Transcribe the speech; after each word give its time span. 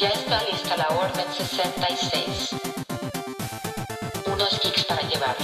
Ya 0.00 0.08
está 0.08 0.42
lista 0.44 0.78
la 0.78 0.88
Orden 0.96 1.26
66. 1.30 2.52
Unos 4.32 4.60
geeks 4.62 4.84
para 4.86 5.02
llevar. 5.06 5.36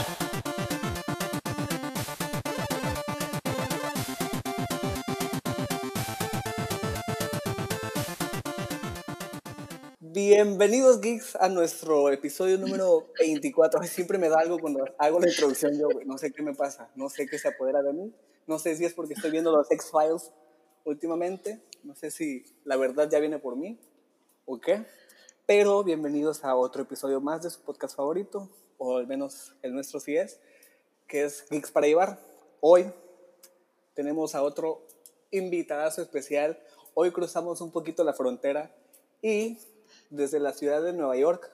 Bienvenidos 10.00 11.02
geeks 11.02 11.36
a 11.36 11.50
nuestro 11.50 12.10
episodio 12.10 12.56
número 12.56 13.12
24. 13.18 13.82
Siempre 13.82 14.16
me 14.16 14.30
da 14.30 14.38
algo 14.38 14.58
cuando 14.58 14.86
hago 14.96 15.20
la 15.20 15.28
introducción 15.28 15.78
yo. 15.78 15.88
No 16.06 16.16
sé 16.16 16.32
qué 16.32 16.42
me 16.42 16.54
pasa, 16.54 16.88
no 16.94 17.10
sé 17.10 17.26
qué 17.26 17.38
se 17.38 17.48
apodera 17.48 17.82
de 17.82 17.92
mí. 17.92 18.14
No 18.46 18.58
sé 18.58 18.74
si 18.74 18.86
es 18.86 18.94
porque 18.94 19.12
estoy 19.12 19.32
viendo 19.32 19.54
los 19.54 19.70
X-Files 19.70 20.32
últimamente. 20.84 21.60
No 21.82 21.94
sé 21.94 22.10
si 22.10 22.46
la 22.64 22.76
verdad 22.76 23.10
ya 23.10 23.18
viene 23.18 23.38
por 23.38 23.54
mí 23.54 23.78
o 24.46 24.60
qué. 24.60 24.86
Pero 25.44 25.82
bienvenidos 25.82 26.44
a 26.44 26.54
otro 26.54 26.82
episodio 26.82 27.20
más 27.20 27.42
de 27.42 27.50
su 27.50 27.60
podcast 27.60 27.96
favorito, 27.96 28.48
o 28.78 28.96
al 28.96 29.06
menos 29.06 29.54
el 29.62 29.74
nuestro 29.74 29.98
sí 30.00 30.16
es, 30.16 30.40
que 31.08 31.24
es 31.24 31.46
Geeks 31.50 31.72
para 31.72 31.88
Llevar. 31.88 32.20
Hoy 32.60 32.92
tenemos 33.94 34.34
a 34.36 34.42
otro 34.42 34.86
invitadazo 35.32 36.00
especial. 36.00 36.58
Hoy 36.94 37.10
cruzamos 37.10 37.60
un 37.60 37.72
poquito 37.72 38.04
la 38.04 38.12
frontera 38.12 38.70
y 39.20 39.58
desde 40.10 40.38
la 40.38 40.52
ciudad 40.52 40.80
de 40.80 40.92
Nueva 40.92 41.16
York 41.16 41.50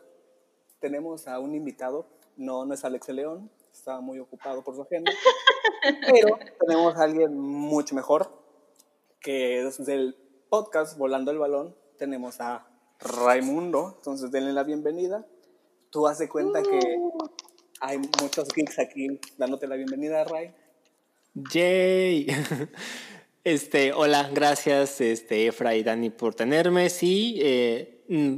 tenemos 0.78 1.26
a 1.26 1.38
un 1.38 1.54
invitado. 1.54 2.06
No, 2.36 2.66
no 2.66 2.74
es 2.74 2.84
Alex 2.84 3.08
León, 3.08 3.50
está 3.72 4.00
muy 4.00 4.18
ocupado 4.18 4.62
por 4.62 4.74
su 4.76 4.82
agenda. 4.82 5.12
pero 6.06 6.38
tenemos 6.60 6.94
a 6.96 7.04
alguien 7.04 7.38
mucho 7.38 7.94
mejor, 7.94 8.30
que 9.18 9.64
desde 9.64 9.94
el 9.94 10.16
podcast 10.50 10.98
Volando 10.98 11.30
el 11.30 11.38
Balón 11.38 11.74
tenemos 11.96 12.40
a 12.40 12.66
Raimundo. 13.04 13.94
Entonces 13.98 14.30
denle 14.30 14.52
la 14.52 14.64
bienvenida. 14.64 15.26
Tú 15.90 16.06
hace 16.06 16.28
cuenta 16.28 16.62
que 16.62 16.80
hay 17.80 17.98
muchos 18.20 18.48
geeks 18.48 18.78
aquí 18.78 19.20
dándote 19.36 19.66
la 19.66 19.76
bienvenida, 19.76 20.24
Ray. 20.24 20.54
Yay. 21.34 22.26
Este, 23.44 23.92
hola, 23.92 24.30
gracias, 24.32 25.00
este, 25.00 25.48
Efra 25.48 25.74
y 25.74 25.82
Dani 25.82 26.10
por 26.10 26.32
tenerme. 26.32 26.88
Sí, 26.90 27.40
eh, 27.42 28.04
mm, 28.08 28.36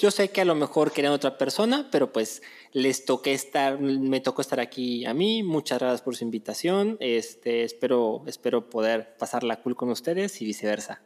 yo 0.00 0.12
sé 0.12 0.30
que 0.30 0.40
a 0.40 0.44
lo 0.44 0.54
mejor 0.54 0.92
querían 0.92 1.12
otra 1.12 1.36
persona, 1.36 1.88
pero 1.90 2.12
pues 2.12 2.42
les 2.72 3.04
toqué 3.04 3.32
estar, 3.34 3.80
me 3.80 4.20
tocó 4.20 4.40
estar 4.40 4.60
aquí 4.60 5.04
a 5.06 5.12
mí. 5.12 5.42
Muchas 5.42 5.80
gracias 5.80 6.02
por 6.02 6.14
su 6.14 6.22
invitación. 6.22 6.96
Este, 7.00 7.64
espero, 7.64 8.22
espero 8.28 8.70
poder 8.70 9.16
pasarla 9.18 9.60
cool 9.60 9.74
con 9.74 9.90
ustedes 9.90 10.40
y 10.40 10.44
viceversa. 10.44 11.02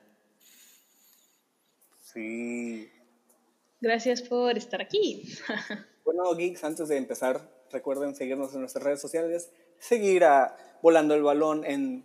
Sí. 2.13 2.91
Gracias 3.81 4.23
por 4.23 4.57
estar 4.57 4.81
aquí. 4.81 5.29
bueno, 6.05 6.35
geeks, 6.35 6.65
antes 6.65 6.89
de 6.89 6.97
empezar, 6.97 7.49
recuerden 7.71 8.15
seguirnos 8.15 8.55
en 8.55 8.61
nuestras 8.61 8.85
redes 8.85 9.01
sociales, 9.01 9.51
seguir 9.79 10.25
a 10.25 10.57
Volando 10.83 11.15
el 11.15 11.23
Balón 11.23 11.65
en 11.65 12.05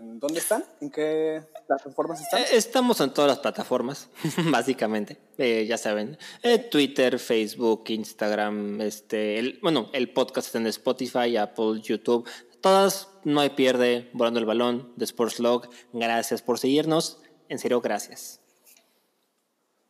¿Dónde 0.00 0.40
están? 0.40 0.64
¿En 0.80 0.90
qué 0.90 1.42
plataformas 1.66 2.20
están? 2.20 2.40
Eh, 2.42 2.46
estamos 2.52 3.00
en 3.00 3.12
todas 3.12 3.28
las 3.28 3.38
plataformas, 3.38 4.08
básicamente. 4.50 5.18
Eh, 5.38 5.66
ya 5.66 5.78
saben, 5.78 6.18
eh, 6.42 6.58
Twitter, 6.58 7.18
Facebook, 7.18 7.84
Instagram, 7.88 8.80
este, 8.80 9.38
el, 9.38 9.58
bueno, 9.62 9.88
el 9.92 10.12
podcast 10.12 10.48
está 10.48 10.58
en 10.58 10.66
Spotify, 10.66 11.36
Apple, 11.36 11.80
YouTube. 11.82 12.28
Todas, 12.60 13.08
no 13.24 13.40
hay 13.40 13.50
pierde, 13.50 14.10
volando 14.12 14.40
el 14.40 14.46
balón 14.46 14.92
de 14.96 15.06
Sportslog. 15.06 15.68
Gracias 15.92 16.42
por 16.42 16.58
seguirnos. 16.58 17.20
En 17.48 17.58
serio, 17.58 17.80
gracias. 17.80 18.40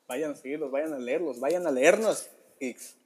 Vayan 0.09 0.33
a 0.33 0.35
seguirlos, 0.35 0.71
vayan 0.71 0.95
a 0.95 0.99
leerlos, 0.99 1.39
vayan 1.39 1.67
a 1.67 1.71
leernos, 1.71 2.31
X. 2.59 2.97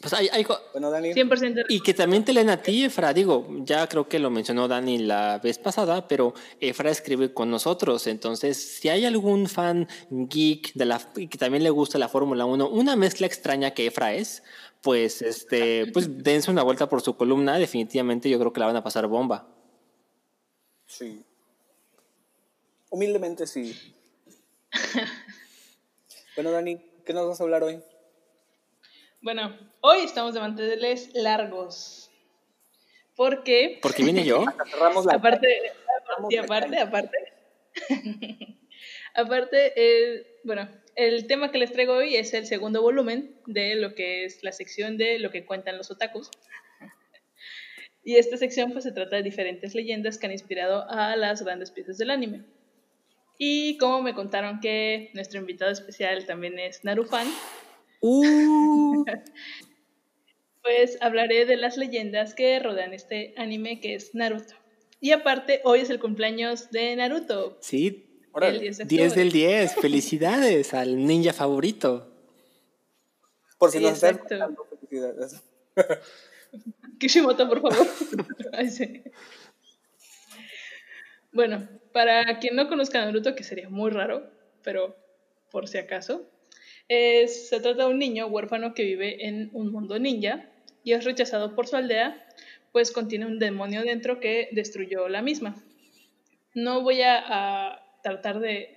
Pues 0.00 0.12
hay, 0.12 0.28
hay, 0.28 0.46
bueno, 0.72 0.90
Dani. 0.90 1.14
100%. 1.14 1.64
Y 1.68 1.80
que 1.80 1.94
también 1.94 2.24
te 2.24 2.32
leen 2.32 2.50
a 2.50 2.62
ti, 2.62 2.84
Efra. 2.84 3.12
Digo, 3.14 3.46
ya 3.60 3.88
creo 3.88 4.06
que 4.06 4.18
lo 4.18 4.30
mencionó 4.30 4.68
Dani 4.68 4.98
la 4.98 5.38
vez 5.38 5.58
pasada, 5.58 6.06
pero 6.06 6.34
Efra 6.60 6.90
escribe 6.90 7.32
con 7.32 7.50
nosotros. 7.50 8.06
Entonces, 8.06 8.56
si 8.56 8.88
hay 8.90 9.06
algún 9.06 9.48
fan 9.48 9.88
geek 10.10 10.74
de 10.74 10.84
la, 10.84 11.00
que 11.14 11.38
también 11.38 11.64
le 11.64 11.70
gusta 11.70 11.98
la 11.98 12.08
Fórmula 12.08 12.44
1, 12.44 12.68
una 12.68 12.96
mezcla 12.96 13.26
extraña 13.26 13.72
que 13.72 13.86
Efra 13.86 14.12
es, 14.12 14.42
pues, 14.82 15.22
este, 15.22 15.90
pues 15.90 16.22
dense 16.22 16.50
una 16.50 16.62
vuelta 16.62 16.88
por 16.88 17.00
su 17.00 17.16
columna. 17.16 17.58
Definitivamente 17.58 18.28
yo 18.28 18.38
creo 18.38 18.52
que 18.52 18.60
la 18.60 18.66
van 18.66 18.76
a 18.76 18.84
pasar 18.84 19.06
bomba. 19.06 19.48
Sí. 20.86 21.24
Humildemente 22.90 23.46
sí. 23.46 23.74
bueno, 26.36 26.50
Dani, 26.50 26.78
¿qué 27.04 27.12
nos 27.12 27.28
vas 27.28 27.40
a 27.40 27.44
hablar 27.44 27.62
hoy? 27.62 27.80
Bueno, 29.20 29.56
hoy 29.80 30.00
estamos 30.00 30.34
de 30.34 30.40
mantenerles 30.40 31.10
largos. 31.14 32.10
Porque. 33.16 33.78
Porque 33.80 34.02
vine 34.02 34.24
yo. 34.24 34.42
aparte, 35.10 35.14
aparte, 35.14 36.38
aparte, 36.38 36.78
aparte. 36.80 37.18
aparte, 39.14 39.72
eh, 39.76 40.40
bueno, 40.44 40.68
el 40.96 41.26
tema 41.26 41.50
que 41.50 41.58
les 41.58 41.72
traigo 41.72 41.94
hoy 41.94 42.16
es 42.16 42.34
el 42.34 42.46
segundo 42.46 42.82
volumen 42.82 43.36
de 43.46 43.76
lo 43.76 43.94
que 43.94 44.24
es 44.24 44.42
la 44.42 44.52
sección 44.52 44.98
de 44.98 45.18
lo 45.18 45.30
que 45.30 45.46
cuentan 45.46 45.78
los 45.78 45.90
otakus. 45.90 46.30
Y 48.04 48.16
esta 48.16 48.36
sección 48.36 48.72
pues 48.72 48.84
se 48.84 48.92
trata 48.92 49.16
de 49.16 49.22
diferentes 49.22 49.74
leyendas 49.74 50.18
que 50.18 50.26
han 50.26 50.32
inspirado 50.32 50.84
a 50.90 51.16
las 51.16 51.42
grandes 51.42 51.70
piezas 51.70 51.96
del 51.96 52.10
anime. 52.10 52.44
Y 53.38 53.76
como 53.78 54.02
me 54.02 54.14
contaron 54.14 54.60
que 54.60 55.10
nuestro 55.14 55.40
invitado 55.40 55.70
especial 55.70 56.24
también 56.26 56.58
es 56.58 56.84
Narufan, 56.84 57.28
Uh. 58.06 59.02
pues 60.62 60.98
hablaré 61.00 61.46
de 61.46 61.56
las 61.56 61.78
leyendas 61.78 62.34
que 62.34 62.58
rodean 62.58 62.92
este 62.92 63.32
anime 63.38 63.80
que 63.80 63.94
es 63.94 64.14
Naruto. 64.14 64.54
Y 65.00 65.12
aparte, 65.12 65.62
hoy 65.64 65.80
es 65.80 65.88
el 65.88 66.00
cumpleaños 66.00 66.70
de 66.70 66.96
Naruto. 66.96 67.56
Sí, 67.62 68.20
el 68.42 68.60
10, 68.86 69.14
del 69.14 69.32
10. 69.32 69.76
Felicidades 69.76 70.74
al 70.74 71.06
ninja 71.06 71.32
favorito. 71.32 72.12
Por 73.56 73.70
si 73.70 73.80
no 73.80 73.88
están 73.88 74.20
felicidades. 74.28 75.42
Kishimoto, 76.98 77.48
por 77.48 77.62
favor. 77.62 77.86
Bueno, 81.32 81.68
para 81.94 82.40
quien 82.40 82.56
no 82.56 82.68
conozca 82.68 83.00
a 83.00 83.04
Naruto, 83.04 83.36
que 83.36 83.44
sería 83.44 83.68
muy 83.68 83.88
raro, 83.88 84.28
pero 84.64 84.96
por 85.52 85.68
si 85.68 85.78
acaso, 85.78 86.28
se 86.88 87.60
trata 87.62 87.84
de 87.84 87.88
un 87.88 88.00
niño 88.00 88.26
huérfano 88.26 88.74
que 88.74 88.82
vive 88.82 89.28
en 89.28 89.48
un 89.52 89.70
mundo 89.70 89.96
ninja 90.00 90.50
y 90.82 90.92
es 90.92 91.04
rechazado 91.04 91.54
por 91.54 91.68
su 91.68 91.76
aldea, 91.76 92.26
pues 92.72 92.90
contiene 92.90 93.26
un 93.26 93.38
demonio 93.38 93.82
dentro 93.84 94.18
que 94.18 94.48
destruyó 94.50 95.08
la 95.08 95.22
misma. 95.22 95.64
No 96.52 96.82
voy 96.82 97.02
a, 97.02 97.80
tratar 98.02 98.40
de 98.40 98.76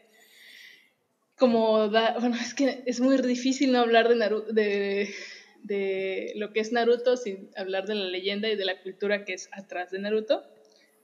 como 1.37 1.89
bueno, 1.89 2.35
es 2.39 2.53
que 2.53 2.83
es 2.85 2.99
muy 2.99 3.17
difícil 3.17 3.71
no 3.71 3.79
hablar 3.79 4.09
de, 4.09 4.15
Naruto, 4.15 4.53
de, 4.53 6.33
lo 6.35 6.53
que 6.53 6.59
es 6.59 6.71
Naruto 6.71 7.17
sin 7.17 7.49
hablar 7.57 7.87
de 7.87 7.95
la 7.95 8.05
leyenda 8.05 8.47
y 8.47 8.55
de 8.55 8.65
la 8.65 8.79
cultura 8.79 9.25
que 9.25 9.33
es 9.33 9.49
atrás 9.53 9.89
de 9.89 9.97
Naruto. 9.97 10.43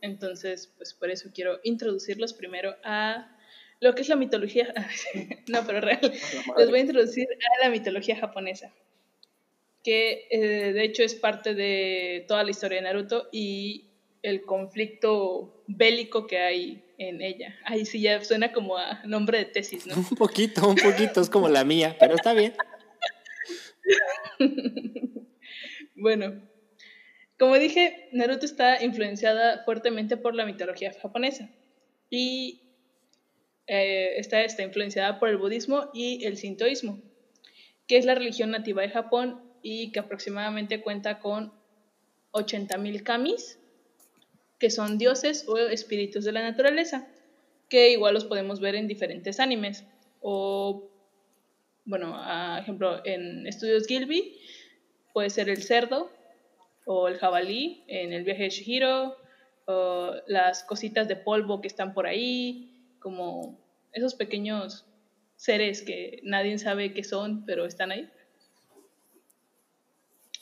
Entonces, 0.04 0.70
pues 0.76 0.94
por 0.94 1.10
eso 1.10 1.30
quiero 1.34 1.62
introducirlos 1.64 2.34
primero 2.34 2.76
a 2.84 3.38
lo 3.80 3.96
que 3.96 4.02
es 4.02 4.10
la 4.10 4.18
mitología, 4.18 4.74
no, 5.48 5.66
pero 5.66 5.80
real, 5.80 6.12
les 6.58 6.70
voy 6.70 6.80
a 6.80 6.82
introducir 6.82 7.26
a 7.26 7.64
la 7.66 7.72
mitología 7.72 8.18
japonesa, 8.18 8.74
que 9.82 10.28
eh, 10.30 10.74
de 10.74 10.84
hecho 10.84 11.04
es 11.04 11.16
parte 11.16 11.56
de 11.56 12.26
toda 12.28 12.44
la 12.44 12.52
historia 12.52 12.80
de 12.80 12.84
Naruto 12.84 13.30
y 13.32 13.92
el 14.24 14.42
conflicto 14.42 15.64
bélico 15.68 16.28
que 16.28 16.40
hay 16.40 16.84
en 16.98 17.22
ella. 17.22 17.58
Ahí 17.64 17.86
sí 17.86 18.02
ya 18.02 18.22
suena 18.26 18.52
como 18.52 18.78
a 18.78 19.04
nombre 19.06 19.38
de 19.38 19.46
tesis, 19.46 19.88
¿no? 19.88 19.96
Un 20.12 20.18
poquito, 20.18 20.68
un 20.68 20.76
poquito, 20.76 21.22
es 21.22 21.30
como 21.30 21.48
la 21.48 21.64
mía, 21.64 21.96
pero 21.98 22.16
está 22.16 22.34
bien. 22.34 22.54
bueno, 25.96 26.42
como 27.44 27.60
dije, 27.60 28.08
Naruto 28.14 28.46
está 28.46 28.82
influenciada 28.86 29.66
fuertemente 29.66 30.16
por 30.16 30.34
la 30.34 30.46
mitología 30.46 30.94
japonesa. 30.94 31.50
Y 32.10 32.62
eh, 33.68 34.14
está, 34.16 34.46
influenciada 34.64 35.20
por 35.20 35.28
el 35.28 35.36
budismo 35.36 35.90
y 35.94 36.24
el 36.24 36.38
sintoísmo, 36.38 37.02
que 37.86 37.98
es 37.98 38.06
la 38.06 38.16
religión 38.16 38.52
nativa 38.52 38.82
de 38.82 38.88
Japón 38.88 39.42
y 39.62 39.92
que 39.92 40.00
aproximadamente 40.00 40.82
cuenta 40.82 41.20
con 41.20 41.52
80.000 42.32 43.04
kamis, 43.04 43.60
que 44.58 44.70
son 44.70 44.98
dioses 44.98 45.46
o 45.50 45.58
espíritus 45.58 46.24
de 46.24 46.32
la 46.32 46.44
naturaleza, 46.44 47.10
que 47.68 47.92
igual 47.92 48.14
los 48.14 48.24
podemos 48.24 48.62
ver 48.62 48.76
en 48.76 48.88
diferentes 48.88 49.42
animes. 49.42 49.84
O, 50.22 50.90
bueno, 51.84 52.18
ejemplo, 52.58 53.06
en 53.06 53.48
estudios 53.48 53.86
Gilby 53.86 54.40
puede 55.12 55.30
ser 55.30 55.50
el 55.50 55.62
cerdo 55.62 56.10
o 56.86 57.08
el 57.08 57.18
jabalí 57.18 57.84
en 57.88 58.14
el 58.14 58.24
viaje 58.24 58.44
de 58.44 58.50
Shihiro, 58.50 59.18
o 59.66 60.14
las 60.28 60.64
cositas 60.64 61.08
de 61.08 61.16
polvo 61.16 61.62
que 61.62 61.68
están 61.68 61.94
por 61.94 62.08
ahí, 62.08 62.96
como 63.00 63.60
esos 63.94 64.16
pequeños 64.16 64.86
seres 65.36 65.82
que 65.82 66.20
nadie 66.24 66.58
sabe 66.58 66.94
qué 66.94 67.04
son, 67.04 67.46
pero 67.46 67.66
están 67.66 67.92
ahí. 67.92 68.10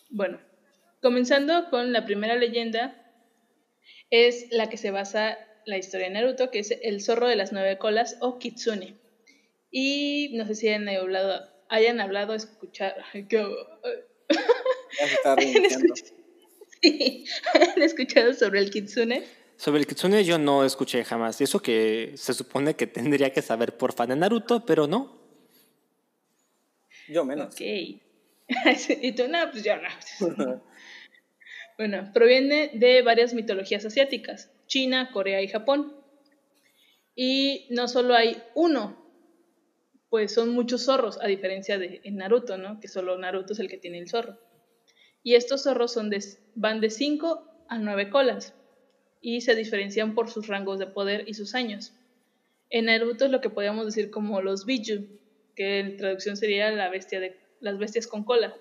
Bueno, 0.10 0.40
comenzando 1.02 1.70
con 1.70 1.94
la 1.94 2.06
primera 2.06 2.36
leyenda, 2.36 2.98
es 4.10 4.52
la 4.52 4.70
que 4.70 4.78
se 4.78 4.92
basa 4.92 5.38
la 5.66 5.78
historia 5.78 6.08
de 6.08 6.14
Naruto, 6.14 6.52
que 6.52 6.60
es 6.60 6.72
el 6.82 7.02
zorro 7.02 7.28
de 7.28 7.36
las 7.36 7.52
nueve 7.52 7.78
colas 7.78 8.18
o 8.20 8.40
Kitsune. 8.40 8.98
Y 9.72 10.32
no 10.34 10.46
sé 10.46 10.56
si 10.56 10.68
hayan 10.68 10.90
hablado, 10.90 11.48
hayan 11.70 12.02
hablado, 12.02 12.34
escuchar, 12.34 12.96
Ya 13.14 13.48
sí, 16.82 17.26
¿han 17.76 17.82
escuchado 17.82 18.34
sobre 18.34 18.60
el 18.60 18.70
Kitsune? 18.70 19.24
Sobre 19.58 19.80
el 19.80 19.88
Kitsune 19.88 20.24
yo 20.24 20.40
no 20.40 20.66
escuché 20.66 21.04
jamás. 21.04 21.40
Eso 21.42 21.62
que 21.62 22.14
se 22.16 22.34
supone 22.34 22.76
que 22.76 22.88
tendría 22.88 23.32
que 23.32 23.42
saber 23.42 23.78
por 23.78 23.94
fan 23.94 24.10
de 24.10 24.16
Naruto, 24.16 24.66
pero 24.66 24.88
no. 24.88 25.22
Yo 27.08 27.24
menos. 27.26 27.54
Ok. 27.54 27.62
y 29.02 29.12
tú, 29.12 29.28
no, 29.28 29.52
pues 29.52 29.64
yo 29.64 29.74
no. 29.78 30.64
Bueno, 31.78 32.12
proviene 32.14 32.70
de 32.76 33.02
varias 33.02 33.34
mitologías 33.34 33.84
asiáticas, 33.86 34.52
China, 34.68 35.10
Corea 35.12 35.42
y 35.42 35.48
Japón. 35.48 35.96
Y 37.16 37.66
no 37.72 37.88
solo 37.88 38.14
hay 38.14 38.44
uno, 38.54 39.02
pues 40.10 40.34
son 40.34 40.50
muchos 40.50 40.86
zorros, 40.86 41.18
a 41.22 41.28
diferencia 41.28 41.80
de 41.80 42.02
en 42.04 42.18
Naruto, 42.18 42.58
¿no? 42.58 42.80
Que 42.80 42.88
solo 42.88 43.18
Naruto 43.18 43.54
es 43.54 43.60
el 43.60 43.68
que 43.68 43.78
tiene 43.78 43.98
el 43.98 44.10
zorro. 44.10 44.38
Y 45.24 45.36
estos 45.36 45.64
zorros 45.64 45.94
son 45.94 46.10
de, 46.10 46.24
van 46.56 46.82
de 46.82 46.90
5 46.90 47.44
a 47.68 47.78
9 47.78 48.10
colas 48.10 48.54
y 49.22 49.42
se 49.42 49.56
diferencian 49.56 50.16
por 50.16 50.30
sus 50.30 50.48
rangos 50.48 50.80
de 50.80 50.88
poder 50.88 51.28
y 51.28 51.36
sus 51.36 51.54
años. 51.54 51.94
En 52.70 52.86
Naruto 52.86 53.26
es 53.26 53.32
lo 53.32 53.42
que 53.42 53.50
podríamos 53.50 53.86
decir 53.86 54.10
como 54.10 54.42
los 54.42 54.66
Biju, 54.66 55.06
que 55.56 55.80
en 55.80 55.98
traducción 55.98 56.38
sería 56.38 56.72
la 56.72 56.90
bestia 56.90 57.20
de, 57.20 57.38
las 57.60 57.78
bestias 57.78 58.08
con 58.08 58.24
cola. 58.24 58.56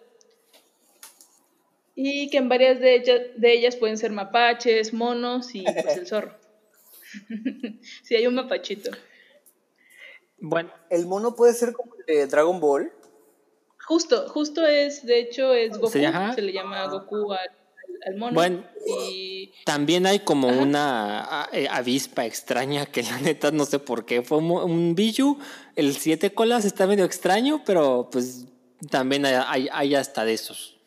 Y 1.95 2.31
que 2.31 2.39
en 2.39 2.49
varias 2.49 2.81
de 2.81 2.95
ellas, 2.95 3.21
de 3.37 3.53
ellas 3.53 3.77
pueden 3.77 3.99
ser 3.99 4.13
mapaches, 4.13 4.93
monos 4.93 5.55
y 5.55 5.65
pues 5.65 5.97
el 5.97 6.07
zorro. 6.07 6.35
sí, 8.03 8.15
hay 8.15 8.27
un 8.27 8.35
mapachito. 8.35 8.91
Bueno, 10.39 10.73
El 10.89 11.07
mono 11.07 11.35
puede 11.35 11.53
ser 11.53 11.73
como 11.73 11.95
el 11.97 12.07
de 12.07 12.27
Dragon 12.27 12.61
Ball. 12.61 12.93
Justo, 13.91 14.29
justo 14.29 14.65
es, 14.65 15.05
de 15.05 15.19
hecho, 15.19 15.53
es 15.53 15.77
Goku. 15.77 15.89
Sí, 15.91 16.05
se 16.37 16.43
le 16.43 16.53
llama 16.53 16.87
Goku 16.87 17.33
al, 17.33 17.51
al 18.07 18.15
mono. 18.17 18.35
Bueno. 18.35 18.65
Y 18.87 19.53
también 19.65 20.07
hay 20.07 20.21
como 20.21 20.47
una 20.47 21.25
a- 21.43 21.49
eh, 21.53 21.67
avispa 21.69 22.25
extraña 22.25 22.87
que 22.87 23.03
la 23.03 23.19
neta 23.19 23.51
no 23.51 23.65
sé 23.65 23.81
por 23.81 24.07
qué. 24.07 24.23
Fue 24.23 24.39
un, 24.39 24.95
Biju. 24.95 25.41
El 25.75 25.97
siete 25.97 26.33
colas 26.33 26.65
está 26.65 26.87
medio 26.87 27.05
extraño, 27.05 27.63
pero 27.67 28.09
pues 28.13 28.47
también 28.93 29.27
hay, 29.27 29.35
hay, 29.45 29.69
hay 29.73 29.95
hasta 29.97 30.25
de 30.25 30.35
esos. 30.35 30.79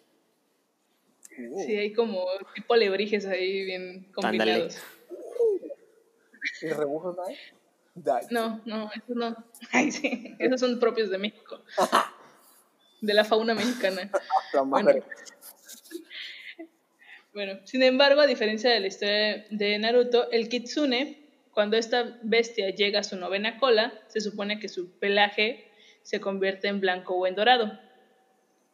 sí, 1.65 1.75
hay 1.75 1.91
como 1.91 2.25
tipo 2.55 2.73
lebrijes 2.77 3.25
ahí 3.25 3.65
bien 3.65 4.07
combinados. 4.13 4.77
¿Y 6.61 6.67
rebujos 6.69 7.17
no 7.17 7.23
hay? 7.25 7.35
No, 8.31 8.61
no, 8.63 8.89
esos 8.95 9.15
no. 9.17 9.35
Ay, 9.73 9.91
sí, 9.91 10.35
esos 10.39 10.61
son 10.61 10.79
propios 10.79 11.09
de 11.09 11.17
México. 11.17 11.59
De 13.03 13.13
la 13.13 13.25
fauna 13.25 13.53
mexicana. 13.53 14.09
La 14.53 14.63
madre. 14.63 15.03
Bueno, 17.33 17.59
sin 17.65 17.83
embargo, 17.83 18.21
a 18.21 18.27
diferencia 18.27 18.69
de 18.71 18.79
la 18.79 18.87
historia 18.87 19.45
de 19.49 19.77
Naruto, 19.77 20.31
el 20.31 20.47
Kitsune, 20.47 21.19
cuando 21.51 21.75
esta 21.75 22.17
bestia 22.21 22.69
llega 22.69 22.99
a 22.99 23.03
su 23.03 23.17
novena 23.17 23.57
cola, 23.57 23.91
se 24.07 24.21
supone 24.21 24.57
que 24.57 24.69
su 24.69 24.97
pelaje 24.99 25.67
se 26.01 26.21
convierte 26.21 26.69
en 26.69 26.79
blanco 26.79 27.15
o 27.15 27.27
en 27.27 27.35
dorado. 27.35 27.77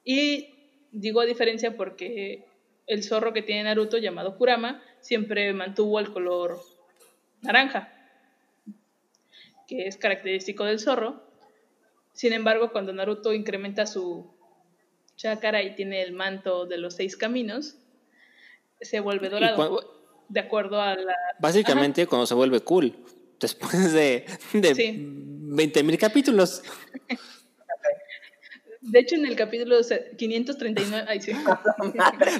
Y 0.03 0.53
digo 0.91 1.21
a 1.21 1.25
diferencia 1.25 1.75
porque 1.75 2.45
el 2.85 3.03
zorro 3.03 3.33
que 3.33 3.41
tiene 3.41 3.63
Naruto, 3.63 3.97
llamado 3.97 4.37
Kurama, 4.37 4.83
siempre 4.99 5.51
mantuvo 5.53 5.99
el 5.99 6.13
color 6.13 6.59
naranja, 7.41 7.91
que 9.67 9.87
es 9.87 9.97
característico 9.97 10.65
del 10.65 10.79
zorro. 10.79 11.28
Sin 12.19 12.33
embargo, 12.33 12.73
cuando 12.73 12.91
Naruto 12.91 13.33
incrementa 13.33 13.87
su 13.87 14.29
chakra 15.15 15.63
y 15.63 15.73
tiene 15.75 16.01
el 16.01 16.11
manto 16.11 16.65
de 16.65 16.77
los 16.77 16.95
seis 16.95 17.15
caminos, 17.15 17.77
se 18.81 18.99
vuelve 18.99 19.29
dorado. 19.29 19.95
De 20.27 20.41
acuerdo 20.41 20.81
a 20.81 20.95
la... 20.95 21.15
básicamente 21.39 22.05
cuando 22.07 22.27
se 22.27 22.33
vuelve 22.33 22.59
cool. 22.59 22.93
Después 23.39 23.93
de, 23.93 24.25
de 24.51 24.75
Sí. 24.75 24.95
20 24.99 25.81
mil 25.83 25.97
capítulos. 25.97 26.61
De 28.81 28.99
hecho, 28.99 29.15
en 29.15 29.25
el 29.25 29.37
capítulo 29.37 29.81
se- 29.83 30.11
539... 30.17 31.05
Ay, 31.07 31.21
sí. 31.21 31.31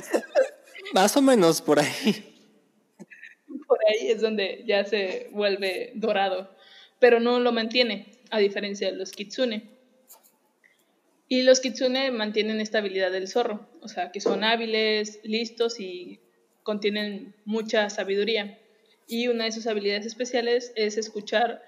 Más 0.94 1.16
o 1.16 1.22
menos 1.22 1.62
por 1.62 1.80
ahí. 1.80 2.36
Por 3.68 3.78
ahí 3.88 4.10
es 4.12 4.20
donde 4.22 4.64
ya 4.68 4.84
se 4.84 5.30
vuelve 5.32 5.92
dorado. 5.96 6.50
Pero 7.00 7.20
no 7.22 7.40
lo 7.40 7.52
mantiene, 7.54 8.12
a 8.32 8.40
diferencia 8.40 8.92
de 8.92 8.98
los 8.98 9.12
kitsune. 9.12 9.70
Y 11.28 11.44
los 11.44 11.60
kitsune 11.60 12.12
mantienen 12.12 12.60
esta 12.60 12.80
habilidad 12.80 13.12
del 13.12 13.28
zorro. 13.28 13.68
O 13.82 13.88
sea, 13.88 14.12
que 14.12 14.20
son 14.20 14.44
hábiles, 14.44 15.20
listos 15.24 15.80
y 15.80 16.20
contienen 16.64 17.36
mucha 17.46 17.90
sabiduría. 17.90 18.60
Y 19.08 19.28
una 19.28 19.46
de 19.46 19.52
sus 19.52 19.68
habilidades 19.68 20.06
especiales 20.06 20.72
es 20.76 20.98
escuchar 20.98 21.64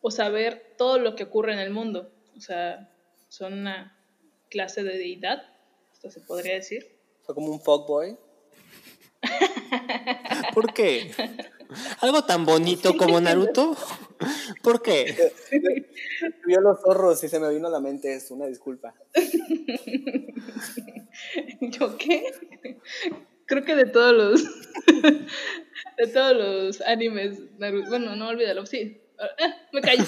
o 0.00 0.10
saber 0.10 0.74
todo 0.76 0.98
lo 0.98 1.14
que 1.14 1.24
ocurre 1.24 1.52
en 1.52 1.58
el 1.58 1.70
mundo. 1.70 2.10
O 2.36 2.40
sea, 2.40 2.90
son 3.28 3.54
una 3.54 3.98
clase 4.50 4.82
de 4.82 4.98
deidad, 4.98 5.42
esto 5.92 6.10
se 6.10 6.20
podría 6.20 6.54
decir. 6.54 6.86
Fue 7.22 7.34
como 7.34 7.48
un 7.48 7.60
fuckboy. 7.60 8.18
¿Por 10.54 10.74
qué? 10.74 11.10
Algo 12.00 12.24
tan 12.24 12.44
bonito 12.44 12.96
como 12.96 13.20
Naruto. 13.20 13.76
¿Por 14.62 14.82
qué? 14.82 15.32
Vio 16.46 16.60
los 16.60 16.80
zorros 16.80 17.22
y 17.24 17.28
se 17.28 17.40
me 17.40 17.52
vino 17.52 17.68
a 17.68 17.70
la 17.70 17.80
mente 17.80 18.14
eso, 18.14 18.34
una 18.34 18.46
disculpa. 18.46 18.94
¿Yo 21.60 21.96
qué? 21.98 22.32
Creo 23.46 23.64
que 23.64 23.74
de 23.74 23.86
todos 23.86 24.12
los 24.12 24.42
de 25.98 26.06
todos 26.12 26.36
los 26.36 26.80
animes 26.82 27.40
Naruto, 27.58 27.90
bueno, 27.90 28.16
no 28.16 28.28
olvídalo, 28.28 28.66
sí. 28.66 29.00
Ah, 29.18 29.28
me 29.72 29.80
callo. 29.80 30.04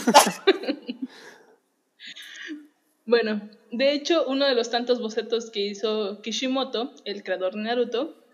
bueno, 3.07 3.49
de 3.71 3.93
hecho, 3.93 4.27
uno 4.27 4.47
de 4.47 4.55
los 4.55 4.71
tantos 4.71 5.01
bocetos 5.01 5.51
que 5.51 5.61
hizo 5.61 6.21
Kishimoto, 6.23 6.95
el 7.05 7.23
creador 7.23 7.55
de 7.55 7.63
Naruto, 7.63 8.25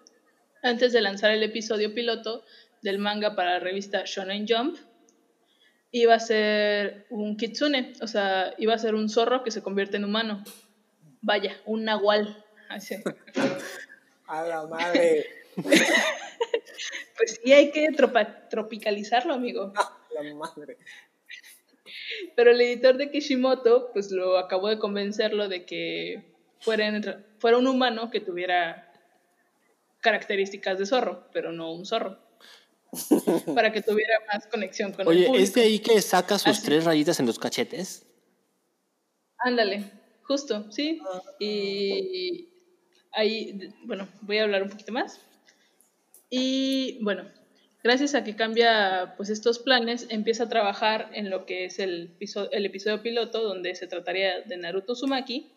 antes 0.63 0.93
de 0.93 1.01
lanzar 1.01 1.31
el 1.31 1.43
episodio 1.43 1.95
piloto 1.95 2.45
del 2.83 2.99
manga 2.99 3.35
para 3.35 3.53
la 3.55 3.59
revista 3.61 4.03
Shonen 4.05 4.47
Jump, 4.49 4.77
iba 5.93 6.15
a 6.15 6.21
ser 6.21 7.07
un 7.11 7.37
kitsune, 7.37 7.93
o 8.01 8.07
sea, 8.07 8.55
iba 8.59 8.75
a 8.75 8.79
ser 8.79 8.95
un 8.95 9.09
zorro 9.09 9.43
que 9.43 9.51
se 9.51 9.63
convierte 9.63 9.97
en 9.97 10.05
humano. 10.05 10.45
Vaya, 11.21 11.57
un 11.67 11.85
nahual. 11.85 12.45
Así. 12.69 12.97
A 14.27 14.43
la 14.43 14.67
madre. 14.67 15.27
Pues 17.17 17.39
sí, 17.45 17.53
hay 17.53 17.71
que 17.71 17.87
tropicalizarlo, 18.49 19.35
amigo. 19.35 19.75
A 19.77 20.23
la 20.23 20.35
madre. 20.35 20.79
Pero 22.35 22.53
el 22.53 22.61
editor 22.63 22.97
de 22.97 23.11
Kishimoto, 23.11 23.91
pues 23.93 24.11
lo 24.11 24.39
acabó 24.39 24.69
de 24.69 24.79
convencerlo 24.79 25.49
de 25.49 25.67
que 25.67 26.33
fuera, 26.61 26.87
en- 26.87 27.27
fuera 27.39 27.59
un 27.59 27.67
humano 27.67 28.11
que 28.11 28.21
tuviera 28.21 28.91
características 30.01 30.79
de 30.79 30.87
zorro, 30.87 31.29
pero 31.33 31.53
no 31.53 31.73
un 31.73 31.85
zorro. 31.85 32.19
Para 33.55 33.73
que 33.73 33.83
tuviera 33.83 34.15
más 34.33 34.47
conexión 34.47 34.93
con 34.93 35.03
el 35.03 35.09
Oye, 35.09 35.27
público. 35.27 35.43
¿es 35.45 35.55
de 35.55 35.63
ahí 35.63 35.79
que 35.79 36.01
saca 36.03 36.39
sus 36.39 36.49
Así. 36.59 36.65
tres 36.67 36.85
rayitas 36.85 37.21
en 37.21 37.27
los 37.27 37.39
cachetes? 37.39 38.07
Ándale, 39.39 39.85
justo, 40.25 40.71
sí. 40.71 41.01
Y 41.39 42.49
ahí, 43.13 43.73
bueno, 43.85 44.09
voy 44.23 44.39
a 44.39 44.43
hablar 44.45 44.63
un 44.63 44.71
poquito 44.71 44.93
más. 44.93 45.21
Y 46.29 46.99
bueno, 47.03 47.25
gracias 47.83 48.15
a 48.15 48.23
que 48.25 48.37
cambia 48.37 49.15
pues 49.17 49.31
estos 49.31 49.59
planes, 49.59 50.07
empieza 50.11 50.45
a 50.45 50.49
trabajar 50.49 51.11
en 51.15 51.31
lo 51.31 51.47
que 51.47 51.65
es 51.65 51.79
el, 51.79 52.17
piso- 52.19 52.51
el 52.53 52.67
episodio 52.67 53.03
piloto, 53.03 53.43
donde 53.43 53.75
se 53.75 53.87
trataría 53.87 54.41
de 54.43 54.57
Naruto 54.57 54.93
Uzumaki, 54.93 55.51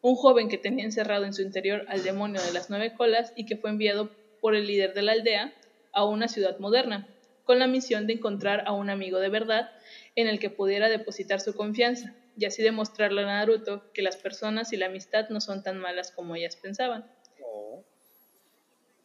un 0.00 0.14
joven 0.16 0.48
que 0.48 0.58
tenía 0.58 0.84
encerrado 0.84 1.24
en 1.24 1.34
su 1.34 1.42
interior 1.42 1.84
al 1.88 2.02
demonio 2.02 2.40
de 2.42 2.52
las 2.52 2.70
nueve 2.70 2.94
colas 2.96 3.32
y 3.36 3.46
que 3.46 3.56
fue 3.56 3.70
enviado 3.70 4.10
por 4.40 4.54
el 4.54 4.66
líder 4.66 4.94
de 4.94 5.02
la 5.02 5.12
aldea 5.12 5.52
a 5.98 6.04
una 6.04 6.28
ciudad 6.28 6.58
moderna, 6.60 7.08
con 7.42 7.58
la 7.58 7.66
misión 7.66 8.06
de 8.06 8.12
encontrar 8.14 8.62
a 8.66 8.72
un 8.72 8.88
amigo 8.88 9.18
de 9.18 9.30
verdad 9.30 9.68
en 10.14 10.28
el 10.28 10.38
que 10.38 10.48
pudiera 10.48 10.88
depositar 10.88 11.40
su 11.40 11.54
confianza 11.54 12.14
y 12.36 12.44
así 12.44 12.62
demostrarle 12.62 13.22
a 13.22 13.26
Naruto 13.26 13.82
que 13.92 14.02
las 14.02 14.16
personas 14.16 14.72
y 14.72 14.76
la 14.76 14.86
amistad 14.86 15.28
no 15.28 15.40
son 15.40 15.62
tan 15.64 15.78
malas 15.78 16.12
como 16.12 16.36
ellas 16.36 16.54
pensaban. 16.56 17.04
No. 17.40 17.84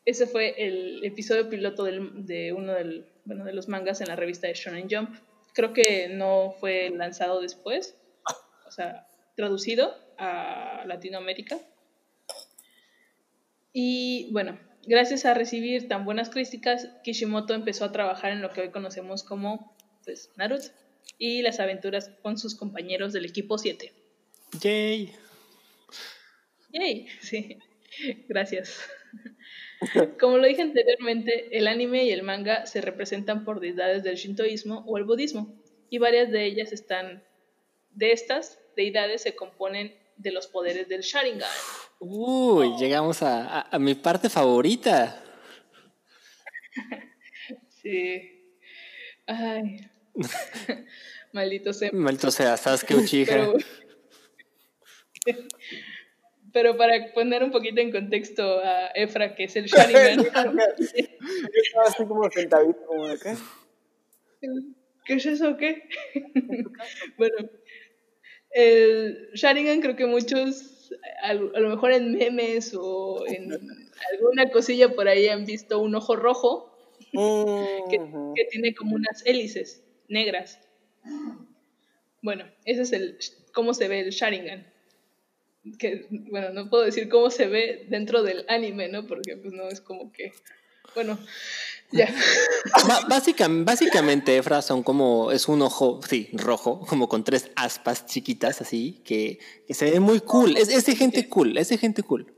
Ese 0.06 0.28
fue 0.28 0.54
el 0.58 1.04
episodio 1.04 1.50
piloto 1.50 1.84
del- 1.84 2.28
de 2.28 2.54
uno 2.54 2.74
del- 2.74 3.06
bueno, 3.26 3.44
de 3.44 3.54
los 3.54 3.68
mangas 3.68 4.02
en 4.02 4.08
la 4.10 4.16
revista 4.16 4.48
de 4.48 4.54
Shonen 4.54 4.88
Jump. 4.88 5.16
Creo 5.56 5.74
que 5.74 6.10
no 6.10 6.52
fue 6.60 6.92
lanzado 6.92 7.42
después. 7.42 7.96
o 8.66 8.72
sea, 8.72 9.06
traducido 9.36 9.94
a 10.18 10.84
Latinoamérica. 10.86 11.60
Y 13.72 14.32
bueno, 14.32 14.60
gracias 14.86 15.26
a 15.26 15.34
recibir 15.34 15.88
tan 15.88 16.06
buenas 16.06 16.30
críticas, 16.30 16.90
Kishimoto 17.04 17.54
empezó 17.54 17.86
a 17.86 17.92
trabajar 17.92 18.32
en 18.32 18.42
lo 18.42 18.52
que 18.52 18.62
hoy 18.62 18.70
conocemos 18.70 19.24
como 19.24 19.76
pues, 20.04 20.30
Naruto 20.36 20.70
y 21.18 21.42
las 21.42 21.60
aventuras 21.60 22.12
con 22.22 22.38
sus 22.38 22.56
compañeros 22.56 23.14
del 23.14 23.26
equipo 23.26 23.58
7. 23.58 23.92
Yay. 24.62 25.14
Yay, 26.72 27.08
sí, 27.22 27.58
gracias. 28.28 28.80
Como 30.20 30.38
lo 30.38 30.48
dije 30.48 30.62
anteriormente, 30.62 31.58
el 31.58 31.68
anime 31.68 32.06
y 32.06 32.12
el 32.12 32.24
manga 32.24 32.66
se 32.66 32.82
representan 32.82 33.44
por 33.44 33.60
deidades 33.60 34.04
del 34.04 34.16
shintoísmo 34.16 34.84
o 34.88 34.98
el 34.98 35.04
budismo, 35.04 35.54
y 35.90 35.98
varias 35.98 36.32
de 36.32 36.46
ellas 36.46 36.72
están, 36.72 37.24
de 37.92 38.12
estas 38.12 38.60
deidades 38.76 39.22
se 39.22 39.36
componen 39.36 39.94
de 40.18 40.32
los 40.32 40.48
poderes 40.48 40.88
del 40.88 41.02
Sharingan. 41.02 41.50
Uy, 42.00 42.76
llegamos 42.78 43.22
a, 43.24 43.60
a- 43.62 43.68
a 43.76 43.80
mi 43.80 43.96
parte 43.96 44.30
favorita. 44.30 45.20
Sí. 47.82 48.30
Ay. 49.28 49.90
Maldito 51.34 51.74
sea. 51.74 51.90
Maldito 51.94 52.32
sea, 52.32 52.58
Sasuke 52.58 52.96
Uchiha. 52.96 53.26
Pero, 55.26 55.44
pero 56.54 56.78
para 56.78 57.14
poner 57.14 57.44
un 57.44 57.52
poquito 57.52 57.82
en 57.82 57.92
contexto 57.92 58.60
a 58.64 58.88
Efra, 58.94 59.34
que 59.36 59.46
es 59.46 59.56
el 59.56 59.66
Sharingan. 59.66 60.24
Yo 60.24 60.32
estaba 60.32 61.88
así 61.88 62.06
como 62.06 62.30
sentadito, 62.30 62.86
como 62.86 63.08
de 63.08 63.18
qué. 63.20 63.36
¿Qué 65.06 65.14
es 65.16 65.26
eso 65.26 65.58
qué? 65.58 65.90
bueno, 67.18 67.36
el 68.54 69.30
Sharingan 69.34 69.82
creo 69.82 69.96
que 69.96 70.06
muchos, 70.06 70.92
a, 71.24 71.30
a 71.30 71.34
lo 71.34 71.70
mejor 71.70 71.92
en 71.92 72.14
memes 72.14 72.74
o 72.78 73.26
en 73.28 73.52
alguna 74.14 74.50
cosilla 74.52 74.90
por 74.90 75.08
ahí 75.08 75.28
han 75.28 75.46
visto 75.46 75.80
un 75.80 75.96
ojo 75.96 76.16
rojo 76.16 76.70
que 77.12 78.46
tiene 78.52 78.74
como 78.74 78.96
unas 78.96 79.26
hélices 79.26 79.84
negras. 80.08 80.60
Bueno, 82.22 82.46
ese 82.66 82.82
es 82.84 82.94
el 82.94 83.18
cómo 83.54 83.74
se 83.74 83.88
ve 83.88 84.00
el 84.02 84.10
Sharingan. 84.10 84.72
Que, 85.80 86.08
bueno, 86.10 86.50
no 86.50 86.70
puedo 86.70 86.84
decir 86.84 87.08
cómo 87.08 87.30
se 87.30 87.48
ve 87.48 87.86
dentro 87.90 88.24
del 88.24 88.46
anime, 88.50 88.90
¿no? 88.90 89.08
Porque 89.08 89.38
pues 89.38 89.54
no 89.54 89.70
es 89.70 89.80
como 89.80 90.12
que, 90.12 90.34
bueno, 90.96 91.18
ya. 91.94 92.14
Ba- 92.88 93.02
básica- 93.08 93.48
básicamente, 93.50 94.36
Efra, 94.38 94.62
son 94.62 94.84
como, 94.84 95.32
es 95.32 95.48
un 95.48 95.62
ojo, 95.62 96.00
sí, 96.10 96.30
rojo, 96.34 96.80
como 96.88 97.08
con 97.08 97.24
tres 97.24 97.50
aspas 97.56 98.06
chiquitas 98.06 98.62
así, 98.62 99.02
que, 99.06 99.40
que 99.68 99.74
se 99.74 99.90
ve 99.92 100.00
muy 100.00 100.20
cool. 100.22 100.58
Es, 100.58 100.70
es 100.70 100.86
de 100.86 100.96
gente 100.96 101.28
cool, 101.30 101.58
es 101.58 101.70
de 101.70 101.78
gente 101.78 102.04
cool. 102.04 102.34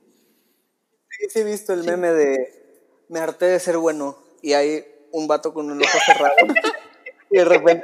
Sí, 1.10 1.28
sí 1.30 1.40
he 1.40 1.44
visto 1.44 1.74
el 1.74 1.84
meme 1.84 2.10
de 2.12 2.64
me 3.10 3.20
harté 3.20 3.46
de 3.46 3.60
ser 3.60 3.78
bueno 3.78 4.18
y 4.42 4.54
hay 4.54 4.84
un 5.12 5.28
vato 5.28 5.54
con 5.54 5.70
un 5.72 5.82
ojo 5.82 5.98
cerrado 6.06 6.36
y 7.32 7.38
de 7.38 7.46
repente 7.46 7.84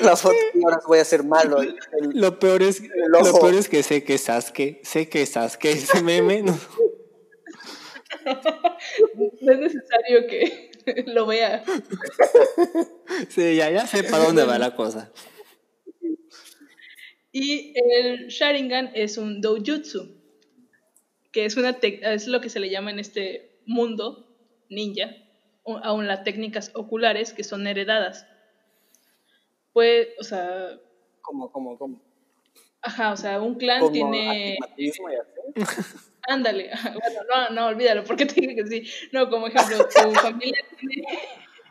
la 0.00 0.16
foto 0.16 0.34
y 0.54 0.64
ahora 0.64 0.80
voy 0.86 0.98
a 0.98 1.04
ser 1.04 1.22
malo. 1.22 1.60
El- 1.62 1.76
Lo 2.14 2.38
peor 2.40 2.62
es, 2.62 2.82
lo 3.08 3.22
peor 3.38 3.54
es 3.54 3.68
que 3.68 3.82
sé 3.82 4.02
que 4.02 4.14
es 4.14 4.22
Sasuke, 4.22 4.80
sé 4.84 5.08
que 5.08 5.22
es 5.22 5.30
Sasuke 5.32 5.66
ese 5.70 6.02
meme. 6.02 6.42
no. 6.42 6.58
No 9.40 9.52
es 9.52 9.58
necesario 9.58 10.26
que 10.26 10.70
lo 11.06 11.26
vea. 11.26 11.62
Sí, 13.28 13.56
ya, 13.56 13.70
ya 13.70 13.86
sé 13.86 14.04
para 14.04 14.24
dónde 14.24 14.44
va 14.44 14.58
la 14.58 14.74
cosa. 14.74 15.12
Y 17.32 17.72
el 17.76 18.28
Sharingan 18.28 18.92
es 18.94 19.18
un 19.18 19.40
doujutsu, 19.40 20.14
que 21.32 21.44
es, 21.46 21.56
una 21.56 21.80
tec- 21.80 22.00
es 22.02 22.28
lo 22.28 22.40
que 22.40 22.48
se 22.48 22.60
le 22.60 22.70
llama 22.70 22.90
en 22.92 23.00
este 23.00 23.58
mundo 23.66 24.28
ninja, 24.70 25.10
aún 25.64 26.06
las 26.06 26.22
técnicas 26.22 26.70
oculares 26.74 27.32
que 27.32 27.42
son 27.42 27.66
heredadas. 27.66 28.26
Pues, 29.72 30.08
o 30.20 30.22
sea, 30.22 30.78
como, 31.22 31.50
como, 31.50 31.76
como, 31.76 32.00
ajá, 32.82 33.12
o 33.12 33.16
sea, 33.16 33.40
un 33.40 33.56
clan 33.56 33.90
tiene... 33.90 34.56
astigmatismo 34.60 35.10
y 35.10 35.14
así. 35.16 35.98
Ándale, 36.28 36.70
bueno, 36.82 37.20
no, 37.34 37.50
no, 37.50 37.66
olvídalo, 37.68 38.04
porque 38.04 38.26
te 38.26 38.40
dije 38.40 38.54
que 38.56 38.66
sí. 38.66 38.82
No, 39.12 39.28
como 39.28 39.46
ejemplo, 39.48 39.78
tu 39.88 40.10
familia 40.14 40.60
tiene, 40.78 41.04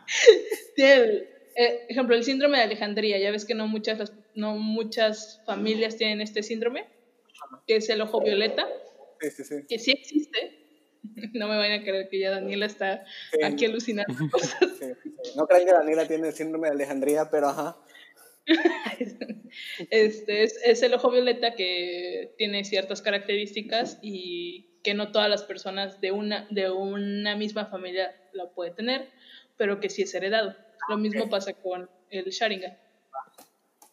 tiene 0.76 0.94
el, 0.94 1.28
eh, 1.56 1.86
ejemplo, 1.88 2.14
el 2.16 2.24
síndrome 2.24 2.58
de 2.58 2.64
Alejandría. 2.64 3.18
Ya 3.18 3.30
ves 3.30 3.44
que 3.44 3.54
no 3.54 3.66
muchas, 3.66 3.98
las- 3.98 4.12
no 4.34 4.56
muchas 4.56 5.42
familias 5.46 5.96
tienen 5.96 6.20
este 6.20 6.42
síndrome, 6.42 6.86
que 7.66 7.76
es 7.76 7.88
el 7.88 8.00
ojo 8.00 8.20
violeta, 8.20 8.66
Sí, 9.20 9.30
sí, 9.30 9.44
sí. 9.44 9.54
que 9.68 9.78
sí 9.78 9.92
existe. 9.92 10.60
No 11.34 11.48
me 11.48 11.56
vayan 11.56 11.80
a 11.80 11.84
creer 11.84 12.08
que 12.08 12.18
ya 12.18 12.30
Daniela 12.30 12.66
está 12.66 13.04
aquí 13.42 13.66
alucinando 13.66 14.12
cosas. 14.30 14.56
No 15.36 15.46
crean 15.46 15.66
que 15.66 15.72
Daniela 15.72 16.06
tiene 16.08 16.28
el 16.28 16.34
síndrome 16.34 16.68
de 16.68 16.74
Alejandría, 16.74 17.30
pero 17.30 17.48
ajá. 17.48 17.76
Este 19.90 20.42
es, 20.42 20.60
es 20.64 20.82
el 20.82 20.94
ojo 20.94 21.10
violeta 21.10 21.54
que 21.54 22.34
tiene 22.36 22.64
ciertas 22.64 23.02
características 23.02 23.98
y 24.02 24.66
que 24.82 24.94
no 24.94 25.12
todas 25.12 25.30
las 25.30 25.42
personas 25.44 26.00
de 26.00 26.12
una, 26.12 26.46
de 26.50 26.70
una 26.70 27.36
misma 27.36 27.66
familia 27.66 28.14
lo 28.32 28.52
puede 28.52 28.72
tener, 28.72 29.08
pero 29.56 29.80
que 29.80 29.88
sí 29.88 30.02
es 30.02 30.14
heredado. 30.14 30.54
Lo 30.88 30.98
mismo 30.98 31.30
pasa 31.30 31.54
con 31.54 31.88
el 32.10 32.24
Sharingan, 32.26 32.76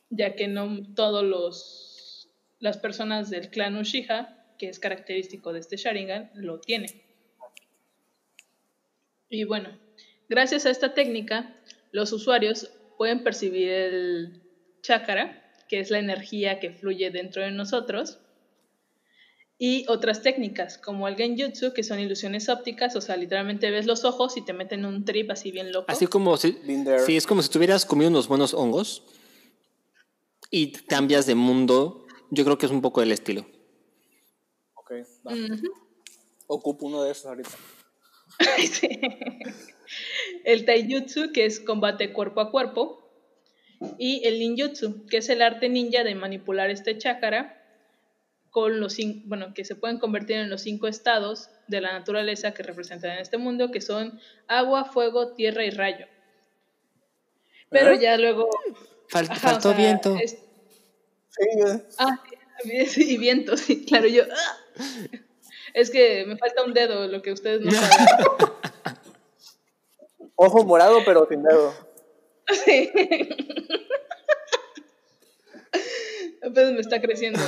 ya 0.10 0.36
que 0.36 0.48
no 0.48 0.84
todos 0.94 1.24
los 1.24 2.28
las 2.60 2.78
personas 2.78 3.30
del 3.32 3.50
clan 3.50 3.76
Uchiha, 3.76 4.46
que 4.60 4.70
es 4.70 4.78
característico 4.78 5.52
de 5.52 5.60
este 5.60 5.78
Sharingan, 5.78 6.30
lo 6.36 6.60
tienen. 6.60 6.90
Y 9.30 9.46
bueno, 9.46 9.80
gracias 10.30 10.66
a 10.66 10.70
esta 10.70 10.94
técnica, 10.94 11.56
los 11.92 12.12
usuarios 12.12 12.70
pueden 12.98 13.24
percibir 13.24 13.70
el 13.70 14.41
chakra, 14.82 15.44
que 15.68 15.80
es 15.80 15.90
la 15.90 16.00
energía 16.00 16.60
que 16.60 16.72
fluye 16.72 17.12
dentro 17.12 17.42
de 17.42 17.52
nosotros, 17.52 18.20
y 19.64 19.86
otras 19.90 20.24
técnicas, 20.24 20.80
como 20.80 21.08
el 21.08 21.16
genjutsu, 21.16 21.72
que 21.72 21.84
son 21.84 22.00
ilusiones 22.00 22.50
ópticas, 22.50 22.96
o 22.96 23.02
sea, 23.02 23.16
literalmente 23.16 23.70
ves 23.70 23.86
los 23.86 24.06
ojos 24.06 24.36
y 24.36 24.42
te 24.42 24.54
meten 24.54 24.86
un 24.86 25.06
trip 25.06 25.30
así 25.30 25.52
bien 25.52 25.72
loco. 25.72 25.86
Así 25.88 26.08
como 26.08 26.36
si, 26.36 26.58
sí, 27.06 27.16
es 27.16 27.28
como 27.28 27.44
si 27.44 27.50
tuvieras 27.50 27.86
comido 27.86 28.10
unos 28.10 28.28
buenos 28.28 28.56
hongos 28.56 29.04
y 30.50 30.72
cambias 30.72 31.28
de 31.28 31.36
mundo. 31.36 32.08
Yo 32.32 32.44
creo 32.44 32.58
que 32.58 32.66
es 32.66 32.72
un 32.72 32.82
poco 32.82 33.02
del 33.02 33.12
estilo. 33.12 33.46
Ok, 34.74 34.94
va. 35.28 35.36
Ocupo 36.48 36.88
uno 36.88 37.04
de 37.04 37.12
esos 37.12 37.28
ahorita. 37.28 37.52
Sí. 38.58 38.90
El 40.44 40.66
taijutsu, 40.66 41.32
que 41.32 41.46
es 41.46 41.60
combate 41.60 42.14
cuerpo 42.14 42.42
a 42.42 42.50
cuerpo, 42.50 43.01
y 43.98 44.26
el 44.28 44.40
ninjutsu, 44.40 45.06
que 45.08 45.18
es 45.18 45.30
el 45.30 45.42
arte 45.42 45.70
ninja 45.70 46.04
de 46.04 46.16
manipular 46.16 46.70
este 46.70 46.98
chakra 46.98 47.58
con 48.50 48.80
los 48.80 48.98
bueno, 49.26 49.54
que 49.54 49.64
se 49.66 49.76
pueden 49.76 49.98
convertir 49.98 50.36
en 50.38 50.50
los 50.50 50.62
cinco 50.62 50.88
estados 50.88 51.50
de 51.68 51.82
la 51.82 51.94
naturaleza 51.94 52.54
que 52.54 52.64
representan 52.64 53.12
en 53.12 53.20
este 53.20 53.38
mundo, 53.38 53.72
que 53.72 53.80
son 53.82 54.20
agua, 54.48 54.86
fuego, 54.86 55.30
tierra 55.34 55.64
y 55.66 55.70
rayo. 55.70 56.06
Pero 57.70 57.92
¿Eh? 57.94 58.00
ya 58.00 58.18
luego 58.18 58.50
Fal- 59.10 59.28
ajá, 59.30 59.34
o 59.34 59.40
faltó 59.52 59.70
sea, 59.70 59.78
viento. 59.78 60.18
es- 60.22 60.38
Sí, 61.30 61.46
ah, 61.98 62.22
y 62.98 63.18
viento, 63.18 63.56
sí, 63.56 63.86
claro, 63.86 64.08
yo 64.08 64.24
¡ah! 64.24 64.58
es 65.74 65.90
que 65.90 66.26
me 66.28 66.36
falta 66.38 66.64
un 66.64 66.74
dedo, 66.74 67.08
lo 67.08 67.22
que 67.22 67.32
ustedes 67.32 67.62
no 67.62 67.72
saben. 67.72 68.06
ojo 70.36 70.64
morado, 70.66 71.00
pero 71.06 71.26
sin 71.30 71.42
dedo. 71.42 71.74
Sí. 72.54 72.92
Apenas 76.42 76.74
me 76.74 76.82
está 76.82 77.00
creciendo. 77.02 77.40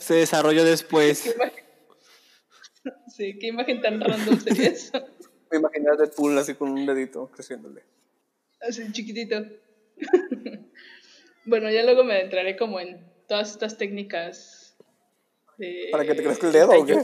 Se 0.00 0.14
desarrolló 0.14 0.64
después. 0.64 1.34
Sí, 3.14 3.38
qué 3.38 3.48
imagen 3.48 3.80
tan 3.80 4.00
random 4.00 4.40
sería 4.40 4.70
eso. 4.70 5.06
Me 5.50 5.58
imaginé 5.58 5.90
a 5.90 5.96
Deadpool 5.96 6.38
así 6.38 6.54
con 6.54 6.70
un 6.70 6.86
dedito 6.86 7.30
creciéndole. 7.30 7.84
Así 8.60 8.90
chiquitito. 8.92 9.44
Bueno, 11.44 11.70
ya 11.70 11.82
luego 11.82 12.04
me 12.04 12.14
adentraré 12.14 12.56
como 12.56 12.80
en 12.80 13.04
todas 13.28 13.50
estas 13.50 13.76
técnicas 13.76 14.76
de... 15.58 15.88
¿Para 15.90 16.04
que 16.04 16.14
te 16.14 16.22
crezca 16.22 16.46
el 16.46 16.52
dedo 16.52 16.70
o 16.70 16.86
qué? 16.86 17.02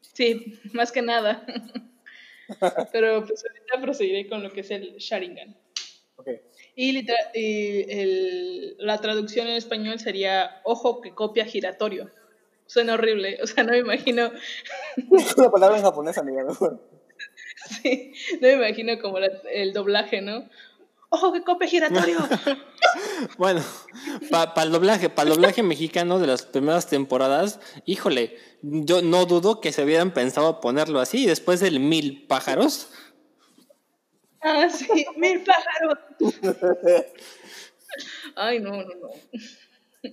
Sí, 0.00 0.60
más 0.72 0.92
que 0.92 1.02
nada. 1.02 1.44
Pero 2.92 3.24
pues 3.26 3.44
ahorita 3.44 3.80
proseguiré 3.82 4.28
con 4.28 4.42
lo 4.42 4.52
que 4.52 4.60
es 4.60 4.70
el 4.70 4.96
Sharingan. 4.98 5.56
Ok. 6.16 6.28
Y, 6.76 6.92
el- 7.88 8.76
la 8.78 9.00
traducción 9.00 9.46
en 9.46 9.54
español 9.54 9.98
sería 10.00 10.60
ojo 10.64 11.00
que 11.00 11.14
copia 11.14 11.44
giratorio. 11.44 12.10
Suena 12.66 12.94
horrible, 12.94 13.38
o 13.42 13.46
sea, 13.46 13.62
no 13.64 13.72
me 13.72 13.78
imagino, 13.78 14.30
Es 15.18 15.36
una 15.36 15.50
palabra 15.50 15.76
en 15.76 15.82
japonés, 15.82 16.16
amiga. 16.18 16.44
mejor. 16.44 16.80
sí, 17.82 18.12
no 18.40 18.48
me 18.48 18.52
imagino 18.54 18.98
como 19.00 19.18
la- 19.20 19.40
el 19.52 19.72
doblaje, 19.72 20.20
¿no? 20.22 20.48
¡Ojo 21.14 21.32
que 21.32 21.42
cope 21.42 21.68
giratorio! 21.68 22.18
Bueno, 23.38 23.62
para 24.30 24.62
el 24.62 24.70
doblaje, 24.70 25.08
para 25.08 25.28
el 25.28 25.34
doblaje 25.34 25.62
mexicano 25.62 26.18
de 26.20 26.26
las 26.26 26.42
primeras 26.42 26.88
temporadas, 26.88 27.58
híjole, 27.86 28.36
yo 28.62 29.02
no 29.02 29.26
dudo 29.26 29.60
que 29.60 29.72
se 29.72 29.82
hubieran 29.82 30.12
pensado 30.12 30.60
ponerlo 30.60 31.00
así 31.00 31.26
después 31.26 31.60
del 31.60 31.80
mil 31.80 32.26
pájaros. 32.26 32.90
ah, 34.42 34.68
sí, 34.68 35.06
mil 35.16 35.42
pájaros. 35.42 35.98
Ay, 38.36 38.60
no, 38.60 38.70
no, 38.70 38.94
no. 38.94 39.10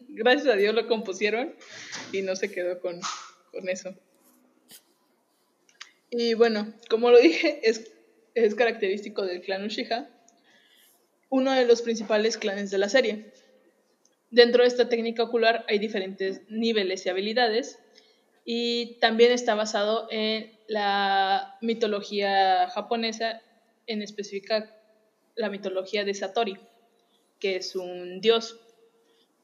Gracias 0.10 0.48
a 0.48 0.56
Dios 0.56 0.74
lo 0.74 0.88
compusieron 0.88 1.56
y 2.12 2.22
no 2.22 2.36
se 2.36 2.52
quedó 2.52 2.80
con, 2.80 3.00
con 3.52 3.70
eso. 3.70 3.94
Y 6.10 6.34
bueno, 6.36 6.74
como 6.90 7.12
lo 7.12 7.20
dije, 7.20 7.60
es, 7.64 7.92
es 8.34 8.56
característico 8.56 9.24
del 9.24 9.42
clan 9.42 9.66
Uchiha, 9.66 10.10
uno 11.32 11.54
de 11.54 11.66
los 11.66 11.82
principales 11.82 12.38
clanes 12.38 12.70
de 12.70 12.78
la 12.78 12.90
serie. 12.90 13.32
Dentro 14.30 14.62
de 14.62 14.68
esta 14.68 14.90
técnica 14.90 15.24
ocular 15.24 15.66
hay 15.68 15.80
diferentes 15.80 16.42
niveles 16.50 17.06
y 17.06 17.10
habilidades 17.10 17.80
y 18.46 18.98
también 19.00 19.32
está 19.32 19.56
basado 19.56 20.08
en 20.12 20.52
la 20.68 21.58
mitología 21.62 22.70
japonesa, 22.70 23.42
en 23.88 24.02
específica 24.02 24.76
la 25.36 25.50
mitología 25.50 26.04
de 26.04 26.14
Satori, 26.14 26.58
que 27.40 27.56
es 27.56 27.76
un 27.76 28.20
dios, 28.20 28.60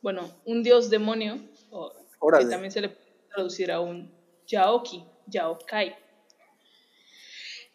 bueno, 0.01 0.29
un 0.45 0.63
dios 0.63 0.89
demonio, 0.89 1.39
o 1.71 1.93
que 2.37 2.45
también 2.45 2.71
se 2.71 2.81
le 2.81 2.89
puede 2.89 3.07
traducir 3.33 3.71
a 3.71 3.79
un 3.79 4.11
yaoki, 4.45 5.05
yaokai, 5.27 5.95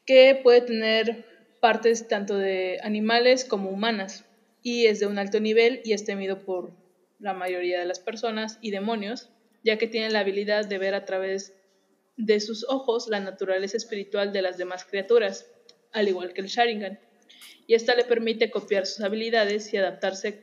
que 0.05 0.39
puede 0.43 0.63
tener 0.63 1.32
partes 1.63 2.09
tanto 2.09 2.37
de 2.37 2.81
animales 2.83 3.45
como 3.45 3.71
humanas 3.71 4.25
y 4.65 4.87
es 4.87 4.99
de 4.99 5.07
un 5.07 5.17
alto 5.17 5.39
nivel 5.39 5.81
y 5.85 5.93
es 5.93 6.05
temido 6.05 6.41
por 6.41 6.73
la 7.21 7.35
mayoría 7.35 7.79
de 7.79 7.87
las 7.87 8.01
personas 8.01 8.59
y 8.61 8.73
demonios, 8.73 9.31
ya 9.63 9.79
que 9.79 9.87
tiene 9.87 10.11
la 10.11 10.19
habilidad 10.19 10.67
de 10.67 10.79
ver 10.79 10.97
a 10.97 11.05
través 11.05 11.55
de 12.17 12.41
sus 12.41 12.69
ojos 12.69 13.07
la 13.07 13.21
naturaleza 13.21 13.77
espiritual 13.77 14.33
de 14.33 14.43
las 14.43 14.59
demás 14.59 14.85
criaturas, 14.85 15.47
al 15.93 16.09
igual 16.09 16.33
que 16.33 16.41
el 16.41 16.49
Sharingan, 16.49 16.99
y 17.69 17.75
esta 17.75 17.95
le 17.95 18.03
permite 18.03 18.51
copiar 18.51 18.85
sus 18.85 19.05
habilidades 19.05 19.73
y 19.73 19.77
adaptarse 19.77 20.41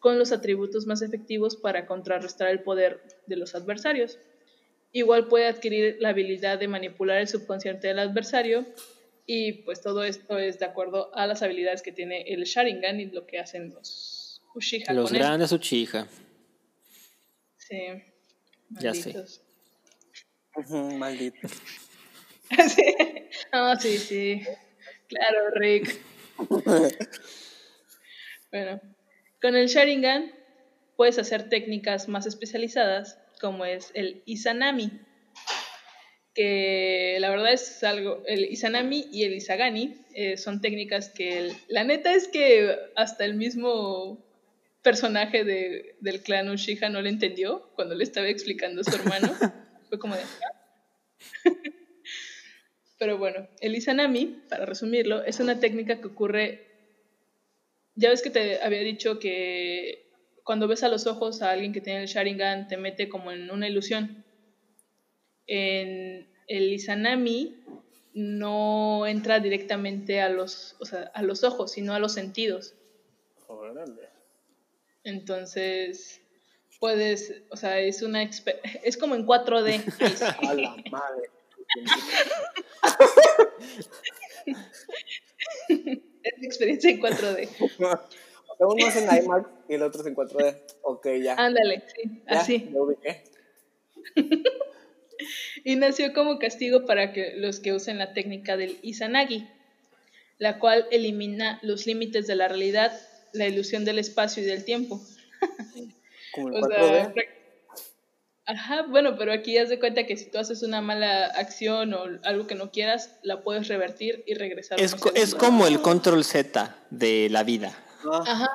con 0.00 0.18
los 0.18 0.32
atributos 0.32 0.86
más 0.86 1.00
efectivos 1.00 1.56
para 1.56 1.86
contrarrestar 1.86 2.48
el 2.48 2.60
poder 2.60 3.00
de 3.26 3.36
los 3.36 3.54
adversarios. 3.54 4.18
Igual 4.92 5.28
puede 5.28 5.46
adquirir 5.46 5.96
la 5.98 6.10
habilidad 6.10 6.58
de 6.58 6.68
manipular 6.68 7.22
el 7.22 7.28
subconsciente 7.28 7.88
del 7.88 8.00
adversario 8.00 8.66
y 9.26 9.62
pues 9.64 9.80
todo 9.80 10.04
esto 10.04 10.38
es 10.38 10.58
de 10.58 10.66
acuerdo 10.66 11.14
a 11.14 11.26
las 11.26 11.42
habilidades 11.42 11.82
que 11.82 11.92
tiene 11.92 12.22
el 12.22 12.44
Sharingan 12.44 13.00
y 13.00 13.06
lo 13.06 13.26
que 13.26 13.38
hacen 13.38 13.70
los 13.72 14.42
Uchiha 14.54 14.92
Los 14.92 15.10
con 15.10 15.16
él. 15.16 15.22
grandes 15.22 15.52
Uchiha. 15.52 16.06
Sí. 17.56 17.76
Ya 18.70 18.94
sé. 18.94 19.12
malditos. 19.14 19.40
Ujú, 20.56 20.76
Maldito. 20.96 21.48
sí. 22.68 22.94
No, 23.52 23.76
sí, 23.76 23.98
sí. 23.98 24.42
Claro, 25.08 25.50
Rick. 25.54 26.00
bueno, 28.50 28.80
con 29.40 29.56
el 29.56 29.68
Sharingan 29.68 30.32
puedes 30.96 31.18
hacer 31.18 31.48
técnicas 31.48 32.08
más 32.08 32.26
especializadas, 32.26 33.18
como 33.40 33.64
es 33.64 33.90
el 33.94 34.22
Izanami, 34.26 35.00
que 36.34 37.18
la 37.20 37.30
verdad 37.30 37.52
es 37.52 37.82
algo, 37.82 38.22
el 38.26 38.46
Izanami 38.46 39.08
y 39.12 39.24
el 39.24 39.34
Izagani 39.34 39.94
eh, 40.14 40.36
son 40.38 40.60
técnicas 40.60 41.10
que, 41.10 41.38
el- 41.38 41.52
la 41.68 41.84
neta 41.84 42.14
es 42.14 42.28
que 42.28 42.76
hasta 42.96 43.24
el 43.24 43.34
mismo 43.34 44.18
personaje 44.82 45.44
de- 45.44 45.96
del 46.00 46.22
clan 46.22 46.48
Uchiha 46.50 46.88
no 46.90 47.02
le 47.02 47.10
entendió 47.10 47.70
cuando 47.74 47.94
le 47.94 48.04
estaba 48.04 48.28
explicando 48.28 48.80
a 48.82 48.84
su 48.84 48.96
hermano. 48.96 49.28
Fue 49.90 49.98
como 49.98 50.16
de... 50.16 50.22
"Ah". 50.22 50.52
Pero 52.98 53.18
bueno, 53.18 53.48
el 53.60 53.74
Izanami, 53.74 54.46
para 54.48 54.64
resumirlo, 54.64 55.22
es 55.24 55.40
una 55.40 55.60
técnica 55.60 56.00
que 56.00 56.08
ocurre. 56.08 56.62
Ya 57.94 58.10
ves 58.10 58.22
que 58.22 58.30
te 58.30 58.60
había 58.62 58.80
dicho 58.80 59.18
que 59.18 60.06
cuando 60.44 60.66
ves 60.68 60.82
a 60.82 60.88
los 60.88 61.06
ojos 61.06 61.42
a 61.42 61.50
alguien 61.50 61.72
que 61.72 61.80
tiene 61.80 62.02
el 62.02 62.06
Sharingan, 62.08 62.66
te 62.68 62.76
mete 62.76 63.08
como 63.08 63.32
en 63.32 63.50
una 63.50 63.68
ilusión. 63.68 64.24
En 65.54 66.26
el 66.48 66.72
Izanami 66.72 67.62
no 68.14 69.06
entra 69.06 69.38
directamente 69.38 70.22
a 70.22 70.30
los, 70.30 70.76
o 70.80 70.86
sea, 70.86 71.10
a 71.14 71.22
los 71.22 71.44
ojos, 71.44 71.72
sino 71.72 71.92
a 71.92 71.98
los 71.98 72.14
sentidos. 72.14 72.74
Órale. 73.48 74.08
Entonces, 75.04 76.22
puedes, 76.80 77.42
o 77.50 77.56
sea, 77.58 77.78
es 77.80 78.00
una 78.00 78.22
es 78.22 78.96
como 78.96 79.14
en 79.14 79.26
4D. 79.26 79.84
pues. 79.98 80.22
A 80.48 80.54
la 80.54 80.74
madre. 80.90 81.28
es 85.68 86.32
una 86.38 86.46
experiencia 86.46 86.90
en 86.90 87.00
4D. 87.00 87.48
O 87.60 87.68
sea, 87.68 88.00
uno 88.58 88.86
es 88.86 88.96
en 88.96 89.24
IMAX 89.24 89.50
y 89.68 89.74
el 89.74 89.82
otro 89.82 90.00
es 90.00 90.06
en 90.06 90.16
4D. 90.16 90.60
Ok, 90.82 91.08
ya. 91.22 91.34
Ándale, 91.34 91.82
sí, 91.94 92.22
Ya, 92.26 92.40
así. 92.40 92.68
me 92.72 92.80
ubiqué. 92.80 93.24
Y 95.64 95.76
nació 95.76 96.12
como 96.12 96.38
castigo 96.38 96.86
para 96.86 97.12
que 97.12 97.34
los 97.36 97.60
que 97.60 97.72
usen 97.72 97.98
la 97.98 98.12
técnica 98.14 98.56
del 98.56 98.78
Izanagi, 98.82 99.48
la 100.38 100.58
cual 100.58 100.86
elimina 100.90 101.58
los 101.62 101.86
límites 101.86 102.26
de 102.26 102.34
la 102.34 102.48
realidad, 102.48 102.92
la 103.32 103.46
ilusión 103.46 103.84
del 103.84 103.98
espacio 103.98 104.42
y 104.42 104.46
del 104.46 104.64
tiempo. 104.64 105.00
Como 106.32 106.48
en 106.48 106.64
O 106.64 106.66
4D. 106.66 106.76
sea, 106.76 107.14
prac- 107.14 107.28
ajá, 108.46 108.82
bueno, 108.88 109.16
pero 109.18 109.32
aquí 109.32 109.56
haz 109.58 109.68
de 109.68 109.78
cuenta 109.78 110.04
que 110.06 110.16
si 110.16 110.30
tú 110.30 110.38
haces 110.38 110.62
una 110.62 110.80
mala 110.80 111.26
acción 111.26 111.94
o 111.94 112.04
algo 112.24 112.46
que 112.46 112.54
no 112.54 112.70
quieras, 112.70 113.16
la 113.22 113.42
puedes 113.42 113.68
revertir 113.68 114.24
y 114.26 114.34
regresar. 114.34 114.80
Es, 114.80 114.94
co- 114.94 115.12
es 115.14 115.34
como 115.34 115.66
el 115.66 115.80
control 115.80 116.24
Z 116.24 116.74
de 116.90 117.28
la 117.30 117.44
vida. 117.44 117.78
Ah, 118.10 118.24
Ajá, 118.26 118.48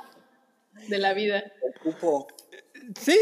de 0.89 0.97
la 0.97 1.13
vida. 1.13 1.39
el 1.39 1.79
cupo. 1.81 2.27
Sí. 2.99 3.17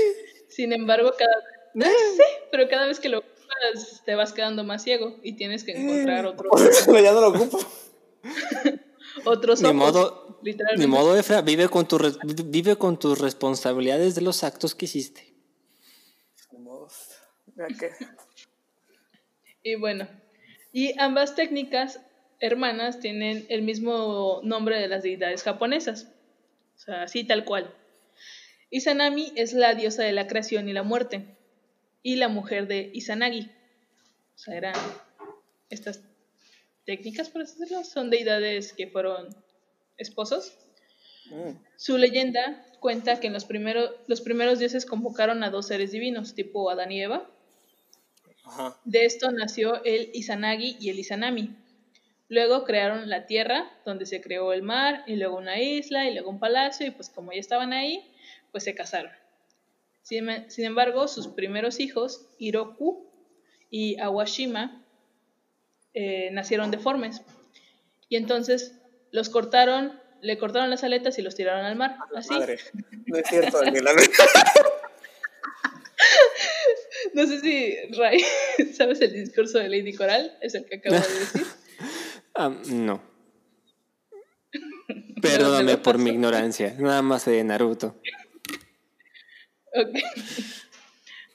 Sin 0.50 0.74
embargo, 0.74 1.14
cada 1.18 1.34
Ah, 1.78 1.92
sí, 2.16 2.24
pero 2.52 2.70
cada 2.70 2.88
vez 2.88 3.02
que 3.02 3.10
lo 3.10 3.22
ocupas 3.46 4.04
te 4.06 4.16
vas 4.16 4.34
quedando 4.34 4.64
más 4.64 4.84
ciego 4.84 5.20
y 5.24 5.34
tienes 5.34 5.64
que 5.64 5.72
encontrar 5.74 6.26
otro, 6.26 6.50
Pero 6.86 7.00
ya 7.04 7.14
no 7.14 7.22
lo 7.22 7.28
ocupo. 7.30 7.60
otros 9.26 9.62
Ni 9.62 9.68
ojos. 9.70 9.78
modo, 9.78 10.40
literalmente. 10.44 10.88
ni 10.88 10.92
modo, 10.92 11.18
Efra, 11.18 11.42
vive 11.42 11.70
con, 11.70 11.88
tu 11.88 11.98
res- 11.98 12.18
vive 12.24 12.76
con 12.78 12.98
tus 13.00 13.20
responsabilidades 13.20 14.16
de 14.16 14.22
los 14.22 14.44
actos 14.44 14.76
que 14.76 14.86
hiciste. 14.86 15.34
Ni 16.52 16.60
Y 19.64 19.76
bueno, 19.76 20.08
y 20.72 21.00
ambas 21.00 21.36
técnicas 21.36 22.00
hermanas 22.40 23.00
tienen 23.00 23.46
el 23.50 23.62
mismo 23.62 24.42
nombre 24.44 24.80
de 24.80 24.88
las 24.88 25.04
deidades 25.04 25.44
japonesas. 25.44 26.08
O 26.76 26.80
sea, 26.80 27.04
así 27.04 27.24
tal 27.24 27.46
cual. 27.46 27.74
Izanami 28.70 29.32
es 29.36 29.54
la 29.54 29.74
diosa 29.74 30.04
de 30.04 30.12
la 30.12 30.28
creación 30.28 30.68
y 30.68 30.74
la 30.74 30.84
muerte. 30.84 31.35
Y 32.06 32.18
la 32.18 32.28
mujer 32.28 32.68
de 32.68 32.92
Izanagi. 32.94 33.50
O 34.36 34.38
sea, 34.38 34.56
eran 34.56 34.76
estas 35.72 36.02
técnicas, 36.86 37.30
por 37.30 37.42
así 37.42 37.58
decirlo, 37.58 37.84
son 37.84 38.12
deidades 38.12 38.74
que 38.74 38.86
fueron 38.86 39.36
esposos. 39.98 40.54
Mm. 41.32 41.58
Su 41.78 41.98
leyenda 41.98 42.64
cuenta 42.80 43.20
que 43.20 43.26
en 43.26 43.34
los, 43.34 43.46
primeros 43.46 43.90
los 44.06 44.22
primeros 44.22 44.60
dioses 44.60 44.86
convocaron 44.86 45.44
a 45.44 45.50
dos 45.50 45.66
seres 45.66 45.92
divinos, 45.92 46.36
tipo 46.36 46.70
Adán 46.70 46.92
y 46.92 47.02
Eva, 47.02 47.28
Ajá. 48.44 48.80
de 48.86 49.06
esto 49.06 49.32
nació 49.32 49.84
el 49.84 50.12
Izanagi 50.14 50.78
y 50.80 50.92
el 50.92 51.00
Izanami. 51.00 51.56
Luego 52.30 52.66
crearon 52.66 53.10
la 53.10 53.26
tierra, 53.26 53.72
donde 53.84 54.06
se 54.06 54.22
creó 54.22 54.54
el 54.54 54.62
mar, 54.62 55.04
y 55.08 55.16
luego 55.16 55.38
una 55.38 55.60
isla, 55.60 56.08
y 56.08 56.14
luego 56.14 56.30
un 56.30 56.40
palacio, 56.40 56.86
y 56.86 56.92
pues 56.92 57.10
como 57.10 57.32
ya 57.32 57.40
estaban 57.40 57.74
ahí, 57.74 58.12
pues 58.52 58.64
se 58.64 58.76
casaron. 58.76 59.12
Sin, 60.06 60.28
sin 60.52 60.66
embargo, 60.66 61.08
sus 61.08 61.28
primeros 61.30 61.80
hijos, 61.80 62.28
Hiroku 62.38 63.10
y 63.72 64.00
Awashima, 64.00 64.86
eh, 65.96 66.30
nacieron 66.32 66.70
deformes. 66.70 67.24
Y 68.08 68.16
entonces 68.16 68.76
los 69.10 69.30
cortaron, 69.30 70.00
le 70.22 70.38
cortaron 70.38 70.70
las 70.70 70.84
aletas 70.84 71.18
y 71.18 71.24
los 71.24 71.34
tiraron 71.34 71.66
al 71.66 71.76
mar. 71.76 71.98
Así. 72.16 72.36
Madre. 72.36 72.60
No 73.08 73.18
es 73.18 73.28
cierto, 73.28 73.60
Daniela. 73.60 73.92
No 77.14 77.26
sé 77.26 77.40
si, 77.40 77.76
Ray, 77.98 78.20
¿sabes 78.74 79.00
el 79.02 79.14
discurso 79.14 79.58
de 79.58 79.70
Lady 79.70 79.94
Coral? 79.94 80.38
Es 80.42 80.54
el 80.54 80.66
que 80.66 80.76
acabo 80.76 80.96
de 80.96 81.02
decir. 81.02 81.46
Ah, 82.38 82.50
no. 82.50 83.02
Perdóname 85.22 85.78
por 85.78 85.98
mi 85.98 86.10
ignorancia. 86.10 86.76
Nada 86.78 87.02
más 87.02 87.24
de 87.24 87.42
Naruto. 87.46 87.96
Ok. 89.76 89.98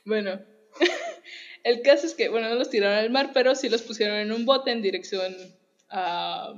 Bueno, 0.04 0.40
el 1.64 1.82
caso 1.82 2.06
es 2.06 2.14
que, 2.14 2.28
bueno, 2.28 2.48
no 2.48 2.54
los 2.54 2.70
tiraron 2.70 2.98
al 2.98 3.10
mar, 3.10 3.32
pero 3.34 3.54
sí 3.54 3.68
los 3.68 3.82
pusieron 3.82 4.16
en 4.16 4.32
un 4.32 4.46
bote 4.46 4.70
en 4.70 4.82
dirección 4.82 5.34
a 5.90 6.54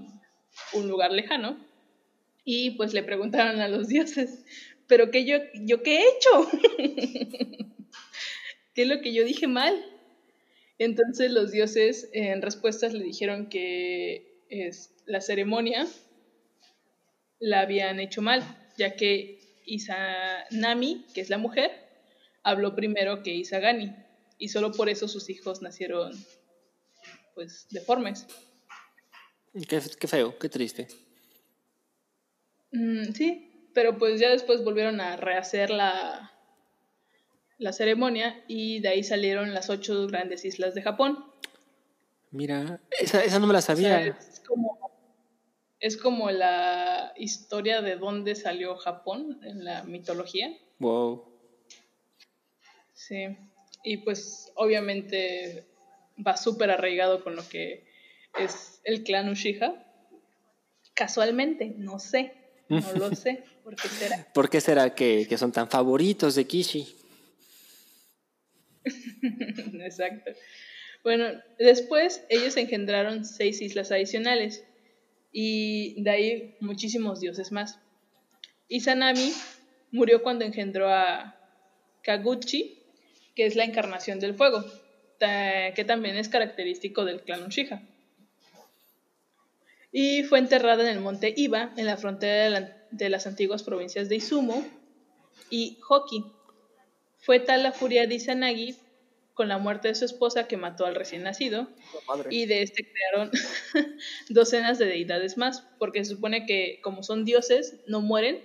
un 0.73 0.89
lugar 0.89 1.13
lejano. 1.13 1.59
Y 2.45 2.73
pues 2.73 2.93
le 2.95 3.03
preguntaron 3.03 3.61
a 3.61 3.69
los 3.69 3.89
dioses, 3.89 4.45
¿pero 4.87 5.11
qué 5.11 5.25
yo, 5.25 5.39
yo 5.55 5.83
qué 5.83 6.01
he 6.01 6.09
hecho? 6.09 6.49
¿Qué 8.75 8.83
es 8.83 8.89
lo 8.89 9.01
que 9.01 9.13
yo 9.13 9.25
dije 9.25 9.47
mal? 9.47 9.85
Entonces 10.79 11.31
los 11.31 11.53
dioses 11.53 12.09
en 12.13 12.43
respuestas 12.43 12.93
le 12.93 13.05
dijeron 13.05 13.49
que 13.49 14.41
es, 14.49 14.95
la 15.07 15.21
ceremonia 15.21 15.87
la 17.39 17.61
habían 17.61 18.01
hecho 18.01 18.23
mal, 18.23 18.43
ya 18.79 18.97
que 18.97 19.42
Izanami, 19.65 21.07
que 21.15 21.21
es 21.21 21.31
la 21.31 21.39
mujer, 21.39 21.71
habló 22.43 22.75
primero 22.75 23.23
que 23.23 23.35
Isagani 23.35 23.95
y 24.39 24.49
solo 24.49 24.73
por 24.73 24.89
eso 24.89 25.09
sus 25.09 25.31
hijos 25.31 25.63
nacieron 25.63 26.13
pues 27.35 27.67
deformes. 27.71 28.27
Qué, 29.69 29.81
qué 29.99 30.09
feo, 30.09 30.39
qué 30.39 30.49
triste. 30.49 30.89
Mm, 32.73 33.13
sí, 33.13 33.69
pero 33.75 33.99
pues 33.99 34.19
ya 34.21 34.31
después 34.31 34.65
volvieron 34.65 35.01
a 35.01 35.17
rehacer 35.17 35.71
la, 35.71 36.33
la 37.59 37.73
ceremonia 37.73 38.43
y 38.49 38.81
de 38.81 38.89
ahí 38.89 39.05
salieron 39.05 39.55
las 39.55 39.71
ocho 39.71 40.07
grandes 40.07 40.45
islas 40.45 40.75
de 40.75 40.83
Japón. 40.83 41.25
Mira, 42.31 42.81
esa, 42.99 43.23
esa 43.23 43.39
no 43.39 43.47
me 43.47 43.53
la 43.53 43.59
O 43.59 43.63
sea, 43.63 43.75
sabía. 43.77 44.07
es, 44.07 44.41
como, 44.47 44.79
es 45.83 45.97
como 45.97 46.31
la 46.31 47.13
historia 47.17 47.83
de 47.83 47.97
dónde 47.97 48.37
salió 48.37 48.77
Japón 48.77 49.41
en 49.43 49.65
la 49.65 49.83
mitología. 49.83 50.57
Wow. 50.79 51.25
Sí, 52.95 53.37
y 53.83 53.97
pues 53.99 54.53
obviamente 54.55 55.67
va 56.25 56.37
súper 56.37 56.71
arraigado 56.71 57.25
con 57.25 57.35
lo 57.35 57.47
que 57.49 57.85
es 58.39 58.81
el 58.85 59.03
clan 59.03 59.29
Uchiha. 59.29 59.85
Casualmente, 60.95 61.75
no 61.77 61.99
sé, 61.99 62.33
no 62.69 62.93
lo 62.93 63.13
sé, 63.17 63.43
¿por 63.65 63.75
qué 63.75 63.89
será? 63.89 64.29
¿Por 64.33 64.49
qué 64.49 64.61
será 64.61 64.95
que, 64.95 65.27
que 65.29 65.37
son 65.37 65.51
tan 65.51 65.69
favoritos 65.69 66.37
de 66.37 66.47
Kishi? 66.47 66.95
Exacto. 69.83 70.31
Bueno, 71.03 71.25
después 71.59 72.25
ellos 72.29 72.57
engendraron 72.57 73.25
seis 73.25 73.61
islas 73.61 73.91
adicionales 73.91 74.65
y 75.33 76.01
de 76.03 76.11
ahí 76.11 76.57
muchísimos 76.61 77.21
dioses 77.21 77.51
más. 77.53 77.79
Izanami 78.69 79.33
murió 79.91 80.23
cuando 80.23 80.45
engendró 80.45 80.91
a 80.91 81.37
Kaguchi, 82.03 82.79
que 83.35 83.47
es 83.47 83.57
la 83.57 83.65
encarnación 83.65 84.21
del 84.21 84.35
fuego, 84.35 84.65
que 85.19 85.85
también 85.87 86.17
es 86.17 86.29
característico 86.29 87.05
del 87.05 87.23
clan 87.23 87.45
Uchiha. 87.45 87.83
Y 89.91 90.23
fue 90.25 90.39
enterrada 90.39 90.83
en 90.83 90.97
el 90.97 91.01
monte 91.01 91.33
Iba, 91.37 91.73
en 91.77 91.87
la 91.87 91.97
frontera 91.97 92.61
de, 92.61 92.73
de 92.91 93.09
las 93.09 93.27
antiguas 93.27 93.63
provincias 93.63 94.09
de 94.09 94.17
Izumo 94.17 94.65
y 95.51 95.79
Hoki. 95.89 96.25
Fue 97.19 97.41
tal 97.41 97.63
la 97.63 97.73
furia 97.73 98.07
de 98.07 98.15
Izanagi 98.15 98.75
con 99.35 99.49
la 99.49 99.59
muerte 99.59 99.89
de 99.89 99.95
su 99.95 100.05
esposa 100.05 100.47
que 100.47 100.57
mató 100.57 100.85
al 100.85 100.95
recién 100.95 101.23
nacido 101.23 101.69
y 102.31 102.47
de 102.47 102.63
este 102.63 102.91
crearon 102.91 103.31
docenas 104.29 104.79
de 104.79 104.87
deidades 104.87 105.39
más, 105.39 105.67
porque 105.79 106.05
se 106.05 106.15
supone 106.15 106.47
que 106.47 106.81
como 106.83 107.03
son 107.03 107.25
dioses, 107.25 107.81
no 107.87 108.01
mueren 108.01 108.43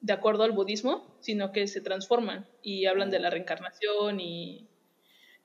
de 0.00 0.12
acuerdo 0.12 0.44
al 0.44 0.52
budismo, 0.52 1.16
sino 1.20 1.50
que 1.50 1.66
se 1.66 1.80
transforman 1.80 2.46
y 2.62 2.86
hablan 2.86 3.10
de 3.10 3.20
la 3.20 3.30
reencarnación 3.30 4.20
y 4.20 4.68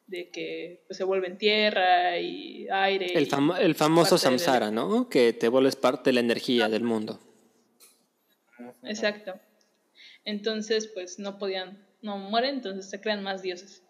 de 0.07 0.29
que 0.29 0.83
pues, 0.87 0.97
se 0.97 1.03
vuelven 1.03 1.37
tierra 1.37 2.19
y 2.19 2.67
aire. 2.69 3.05
El, 3.13 3.27
y 3.27 3.61
el 3.61 3.75
famoso 3.75 4.17
samsara, 4.17 4.71
¿no? 4.71 5.07
Que 5.07 5.33
te 5.33 5.47
vuelves 5.47 5.75
parte 5.75 6.09
de 6.09 6.15
la 6.15 6.19
energía 6.19 6.67
del 6.67 6.83
mundo. 6.83 7.19
Exacto. 8.83 9.39
Entonces, 10.25 10.87
pues 10.87 11.19
no 11.19 11.37
podían, 11.37 11.87
no 12.01 12.17
mueren, 12.17 12.55
entonces 12.55 12.89
se 12.89 12.99
crean 12.99 13.23
más 13.23 13.41
dioses. 13.41 13.83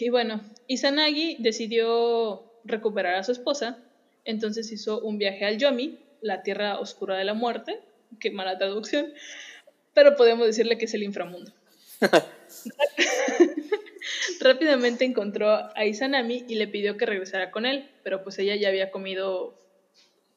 Y 0.00 0.08
bueno, 0.08 0.40
Izanagi 0.66 1.36
decidió 1.38 2.42
recuperar 2.64 3.16
a 3.16 3.24
su 3.24 3.32
esposa, 3.32 3.78
entonces 4.24 4.70
hizo 4.72 5.00
un 5.00 5.18
viaje 5.18 5.44
al 5.44 5.58
Yomi, 5.58 5.98
la 6.20 6.42
tierra 6.42 6.78
oscura 6.78 7.16
de 7.16 7.24
la 7.24 7.34
muerte, 7.34 7.80
qué 8.20 8.30
mala 8.30 8.58
traducción, 8.58 9.12
pero 9.94 10.16
podemos 10.16 10.46
decirle 10.46 10.78
que 10.78 10.86
es 10.86 10.94
el 10.94 11.02
inframundo. 11.02 11.52
Rápidamente 14.40 15.04
encontró 15.04 15.50
a 15.76 15.84
Izanami 15.84 16.44
y 16.48 16.56
le 16.56 16.66
pidió 16.68 16.96
que 16.96 17.06
regresara 17.06 17.50
con 17.50 17.66
él, 17.66 17.88
pero 18.02 18.22
pues 18.24 18.38
ella 18.38 18.56
ya 18.56 18.68
había 18.68 18.90
comido 18.90 19.54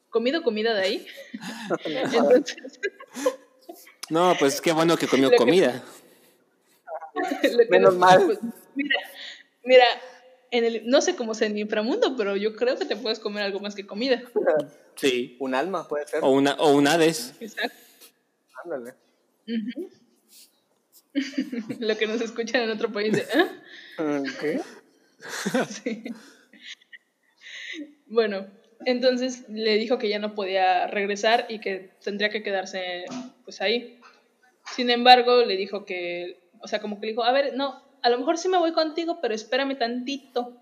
comido 0.09 0.43
comida 0.43 0.73
de 0.73 0.81
ahí. 0.81 1.07
Entonces, 1.85 2.55
No, 4.09 4.35
pues 4.39 4.61
qué 4.61 4.71
bueno 4.71 4.97
que 4.97 5.07
comió 5.07 5.31
comida. 5.31 5.83
Que 7.41 7.67
Menos 7.69 7.93
nos- 7.95 7.99
mal. 7.99 8.25
pues, 8.25 8.39
mira, 8.75 8.95
mira, 9.63 9.85
en 10.51 10.63
el, 10.63 10.87
no 10.87 11.01
sé 11.01 11.15
cómo 11.15 11.33
sea 11.33 11.47
en 11.47 11.53
el 11.53 11.59
inframundo, 11.59 12.15
pero 12.15 12.35
yo 12.35 12.55
creo 12.55 12.77
que 12.77 12.85
te 12.85 12.95
puedes 12.95 13.19
comer 13.19 13.43
algo 13.43 13.59
más 13.59 13.75
que 13.75 13.85
comida. 13.85 14.23
Sí. 14.95 15.35
Un 15.41 15.53
alma 15.53 15.89
puede 15.89 16.07
ser. 16.07 16.21
O 16.23 16.29
una, 16.29 16.53
o 16.53 16.71
un 16.71 16.87
Hades. 16.87 17.35
Exacto. 17.41 17.77
Ándale. 18.63 18.93
Lo 21.79 21.97
que 21.97 22.07
nos 22.07 22.21
escuchan 22.21 22.61
en 22.61 22.71
otro 22.71 22.93
país 22.93 23.11
de, 23.11 23.27
¿ah? 23.33 23.49
¿Qué? 24.39 24.61
Sí. 25.69 26.03
Bueno, 28.07 28.47
entonces 28.85 29.49
le 29.49 29.77
dijo 29.77 29.97
que 29.97 30.09
ya 30.09 30.19
no 30.19 30.35
podía 30.35 30.87
regresar 30.87 31.45
y 31.49 31.59
que 31.59 31.91
tendría 32.03 32.29
que 32.29 32.43
quedarse 32.43 33.05
pues 33.43 33.61
ahí. 33.61 33.99
Sin 34.75 34.89
embargo, 34.89 35.43
le 35.43 35.57
dijo 35.57 35.85
que, 35.85 36.39
o 36.61 36.67
sea, 36.67 36.79
como 36.79 36.99
que 36.99 37.07
le 37.07 37.11
dijo, 37.13 37.23
a 37.23 37.31
ver, 37.31 37.55
no, 37.55 37.81
a 38.05 38.09
lo 38.11 38.19
mejor 38.19 38.37
sí 38.37 38.47
me 38.49 38.59
voy 38.59 38.71
contigo, 38.71 39.17
pero 39.19 39.33
espérame 39.33 39.79
tantito. 39.79 40.55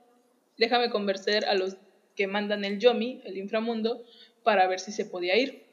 Déjame 0.58 0.90
convencer 0.90 1.46
a 1.46 1.56
los 1.56 1.76
que 2.16 2.26
mandan 2.26 2.64
el 2.64 2.80
Yomi, 2.80 3.22
el 3.26 3.38
inframundo, 3.38 4.02
para 4.44 4.66
ver 4.66 4.80
si 4.80 4.94
se 4.94 5.04
podía 5.04 5.36
ir. 5.36 5.66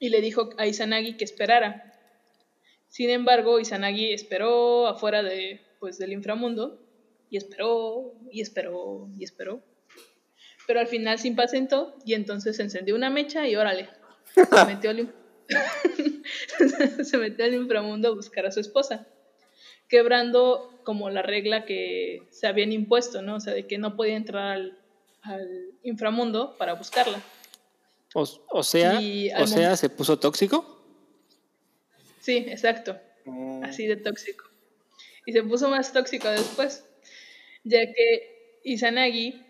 Y 0.00 0.08
le 0.08 0.20
dijo 0.20 0.50
a 0.58 0.66
Izanagi 0.66 1.16
que 1.16 1.22
esperara. 1.22 1.94
Sin 2.88 3.08
embargo, 3.08 3.60
Izanagi 3.60 4.12
esperó 4.12 4.88
afuera 4.88 5.22
de, 5.22 5.60
pues, 5.78 5.96
del 5.96 6.12
inframundo 6.12 6.82
y 7.30 7.36
esperó 7.36 8.14
y 8.32 8.40
esperó 8.40 9.08
y 9.16 9.22
esperó. 9.22 9.62
Pero 10.66 10.80
al 10.80 10.88
final 10.88 11.20
se 11.20 11.28
impacientó 11.28 11.94
y 12.04 12.14
entonces 12.14 12.58
encendió 12.58 12.96
una 12.96 13.10
mecha 13.10 13.46
y 13.46 13.54
órale, 13.54 13.90
se 14.34 14.64
metió 14.66 14.90
al 14.90 15.14
inframundo 17.54 18.08
a 18.08 18.14
buscar 18.16 18.46
a 18.46 18.50
su 18.50 18.58
esposa, 18.58 19.06
quebrando 19.90 20.80
como 20.84 21.10
la 21.10 21.20
regla 21.20 21.66
que 21.66 22.22
se 22.30 22.46
habían 22.46 22.72
impuesto, 22.72 23.20
¿no? 23.20 23.36
O 23.36 23.40
sea, 23.40 23.52
de 23.52 23.66
que 23.66 23.76
no 23.76 23.96
podía 23.96 24.16
entrar 24.16 24.46
al, 24.52 24.78
al 25.22 25.48
inframundo 25.82 26.56
para 26.56 26.72
buscarla. 26.74 27.20
O, 28.14 28.26
o 28.50 28.62
sea, 28.62 29.00
Y 29.00 29.30
al 29.30 29.42
o 29.42 29.46
sea, 29.46 29.56
momento- 29.58 29.76
se 29.76 29.90
puso 29.90 30.18
tóxico. 30.18 30.64
Sí, 32.20 32.38
exacto. 32.48 32.96
Mm, 33.24 33.64
así 33.64 33.86
de 33.86 33.96
tóxico. 33.96 34.44
Y 35.26 35.32
se 35.32 35.42
puso 35.42 35.68
más 35.68 35.92
tóxico 35.92 36.28
después, 36.28 36.84
ya 37.64 37.80
que 37.80 38.58
Izanagi 38.64 39.42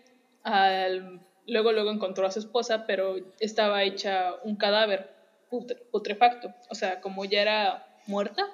al- 0.43 1.21
luego 1.47 1.71
luego 1.71 1.91
encontró 1.91 2.25
a 2.27 2.31
su 2.31 2.39
esposa, 2.39 2.85
pero 2.85 3.15
estaba 3.39 3.83
hecha 3.83 4.35
un 4.43 4.55
cadáver 4.57 5.09
putre- 5.49 5.81
putrefacto, 5.91 6.53
o 6.69 6.75
sea, 6.75 6.99
como 7.01 7.25
ya 7.25 7.41
era 7.41 7.87
muerta, 8.07 8.47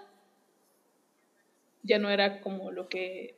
ya 1.88 2.00
no 2.00 2.10
era 2.10 2.42
como 2.42 2.72
lo 2.72 2.88
que, 2.90 3.36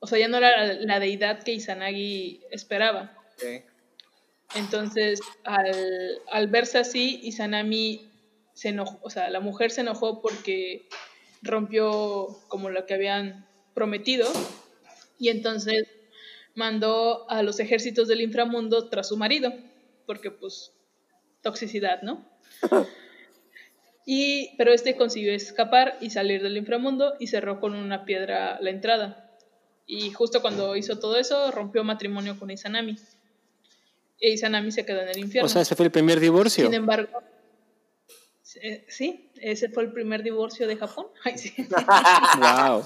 o 0.00 0.06
sea, 0.06 0.18
ya 0.18 0.28
no 0.28 0.38
era 0.38 0.64
la, 0.64 0.74
la 0.74 1.00
deidad 1.00 1.42
que 1.42 1.52
Izanagi 1.52 2.40
esperaba. 2.50 3.16
Entonces, 4.54 5.20
al, 5.44 6.20
al 6.30 6.46
verse 6.48 6.78
así, 6.78 7.20
Izanami 7.22 8.10
se 8.54 8.70
enojó, 8.70 8.98
o 9.02 9.10
sea, 9.10 9.30
la 9.30 9.40
mujer 9.40 9.70
se 9.70 9.82
enojó 9.82 10.20
porque 10.22 10.88
rompió 11.42 12.38
como 12.48 12.70
lo 12.70 12.86
que 12.86 12.94
habían 12.94 13.46
prometido 13.74 14.26
y 15.18 15.28
entonces 15.28 15.86
mandó 16.54 17.30
a 17.30 17.42
los 17.42 17.60
ejércitos 17.60 18.08
del 18.08 18.20
inframundo 18.20 18.88
tras 18.88 19.08
su 19.08 19.16
marido, 19.16 19.52
porque 20.06 20.30
pues 20.30 20.72
toxicidad, 21.42 22.02
¿no? 22.02 22.26
Y, 24.10 24.54
pero 24.56 24.72
este 24.72 24.96
consiguió 24.96 25.34
escapar 25.34 25.98
y 26.00 26.08
salir 26.08 26.42
del 26.42 26.56
inframundo 26.56 27.12
y 27.20 27.26
cerró 27.26 27.60
con 27.60 27.74
una 27.74 28.06
piedra 28.06 28.58
la 28.58 28.70
entrada. 28.70 29.30
Y 29.86 30.12
justo 30.12 30.40
cuando 30.40 30.76
hizo 30.76 30.98
todo 30.98 31.18
eso, 31.18 31.50
rompió 31.50 31.84
matrimonio 31.84 32.38
con 32.38 32.50
Izanami. 32.50 32.96
E 34.18 34.30
Izanami 34.30 34.72
se 34.72 34.86
quedó 34.86 35.02
en 35.02 35.10
el 35.10 35.18
infierno. 35.18 35.44
O 35.44 35.48
sea, 35.50 35.60
ese 35.60 35.76
fue 35.76 35.84
el 35.84 35.92
primer 35.92 36.20
divorcio. 36.20 36.64
Sin 36.64 36.72
embargo, 36.72 37.22
eh, 38.62 38.86
sí, 38.88 39.30
ese 39.42 39.68
fue 39.68 39.82
el 39.82 39.92
primer 39.92 40.22
divorcio 40.22 40.66
de 40.66 40.76
Japón. 40.76 41.08
Ay, 41.24 41.36
sí. 41.36 41.52
Wow. 42.38 42.84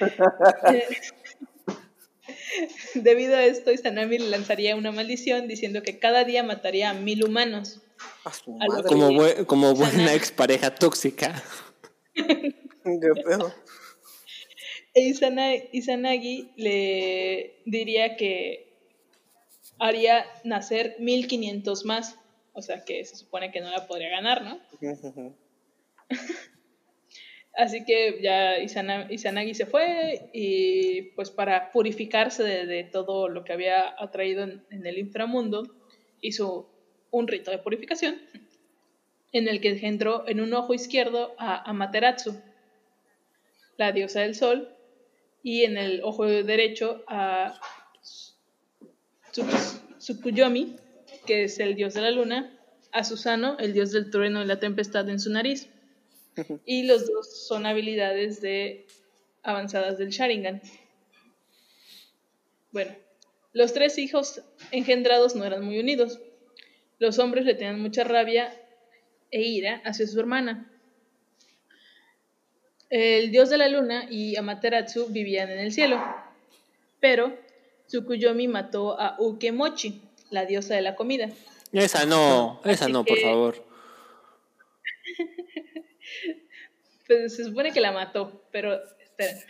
debido 2.96 3.34
a 3.34 3.46
esto, 3.46 3.72
Izanami 3.72 4.18
le 4.18 4.28
lanzaría 4.28 4.76
una 4.76 4.92
maldición 4.92 5.48
diciendo 5.48 5.82
que 5.82 5.98
cada 5.98 6.24
día 6.24 6.42
mataría 6.42 6.90
a 6.90 6.92
mil 6.92 7.24
humanos. 7.24 7.80
A 8.24 8.32
su 8.32 8.56
A 8.60 8.66
lo 8.66 8.72
madre. 8.72 8.88
Como, 8.88 9.46
como 9.46 9.74
buena 9.74 10.14
expareja 10.14 10.74
tóxica. 10.74 11.42
¿Qué 12.14 12.52
pedo? 13.24 13.52
E 14.94 15.02
Izanagi 15.72 16.52
le 16.56 17.60
diría 17.66 18.16
que 18.16 18.72
haría 19.78 20.24
nacer 20.44 20.96
1500 21.00 21.84
más. 21.84 22.18
O 22.52 22.62
sea 22.62 22.84
que 22.84 23.04
se 23.04 23.16
supone 23.16 23.50
que 23.50 23.60
no 23.60 23.70
la 23.70 23.86
podría 23.88 24.10
ganar, 24.10 24.42
¿no? 24.44 24.60
Así 27.56 27.84
que 27.84 28.20
ya 28.20 28.58
Izana- 28.58 29.06
Izanagi 29.10 29.54
se 29.54 29.66
fue 29.66 30.28
y 30.32 31.02
pues 31.14 31.30
para 31.30 31.70
purificarse 31.70 32.42
de, 32.42 32.66
de 32.66 32.82
todo 32.84 33.28
lo 33.28 33.44
que 33.44 33.52
había 33.52 33.94
atraído 33.98 34.42
en, 34.42 34.64
en 34.70 34.86
el 34.86 34.98
inframundo, 34.98 35.62
hizo 36.20 36.73
un 37.14 37.28
rito 37.28 37.50
de 37.50 37.58
purificación 37.58 38.20
en 39.32 39.48
el 39.48 39.60
que 39.60 39.70
engendró 39.70 40.24
en 40.28 40.40
un 40.40 40.52
ojo 40.52 40.74
izquierdo 40.74 41.34
a 41.38 41.68
Amaterasu, 41.70 42.40
la 43.76 43.92
diosa 43.92 44.20
del 44.20 44.34
sol, 44.34 44.68
y 45.42 45.64
en 45.64 45.76
el 45.76 46.02
ojo 46.02 46.24
derecho 46.24 47.04
a 47.06 47.54
Tsuku- 49.32 49.98
Tsukuyomi, 49.98 50.76
que 51.26 51.44
es 51.44 51.58
el 51.58 51.74
dios 51.74 51.94
de 51.94 52.02
la 52.02 52.10
luna, 52.10 52.50
a 52.92 53.02
Susano, 53.04 53.56
el 53.58 53.72
dios 53.72 53.90
del 53.92 54.10
trueno 54.10 54.42
y 54.42 54.46
la 54.46 54.58
tempestad 54.60 55.08
en 55.08 55.20
su 55.20 55.30
nariz. 55.30 55.68
Y 56.64 56.84
los 56.84 57.06
dos 57.06 57.46
son 57.46 57.66
habilidades 57.66 58.40
de 58.40 58.86
avanzadas 59.42 59.98
del 59.98 60.10
Sharingan. 60.10 60.62
Bueno, 62.72 62.92
los 63.52 63.72
tres 63.72 63.98
hijos 63.98 64.42
engendrados 64.70 65.34
no 65.36 65.44
eran 65.44 65.64
muy 65.64 65.78
unidos. 65.78 66.20
Los 66.98 67.18
hombres 67.18 67.44
le 67.44 67.54
tenían 67.54 67.80
mucha 67.80 68.04
rabia 68.04 68.52
e 69.30 69.42
ira 69.42 69.80
hacia 69.84 70.06
su 70.06 70.18
hermana. 70.20 70.70
El 72.90 73.30
dios 73.32 73.50
de 73.50 73.58
la 73.58 73.68
luna 73.68 74.06
y 74.08 74.36
Amaterasu 74.36 75.08
vivían 75.08 75.50
en 75.50 75.58
el 75.58 75.72
cielo, 75.72 76.00
pero 77.00 77.36
Tsukuyomi 77.88 78.46
mató 78.46 78.98
a 79.00 79.16
Ukemochi, 79.18 80.00
la 80.30 80.44
diosa 80.46 80.74
de 80.74 80.82
la 80.82 80.94
comida. 80.94 81.28
Esa 81.72 82.06
no, 82.06 82.60
esa 82.64 82.84
Así 82.84 82.92
no, 82.92 83.04
por 83.04 83.16
que- 83.16 83.22
favor. 83.22 83.64
Pues 87.06 87.36
se 87.36 87.44
supone 87.44 87.70
que 87.70 87.82
la 87.82 87.92
mató, 87.92 88.42
pero 88.50 88.80
espérenme. 88.98 89.42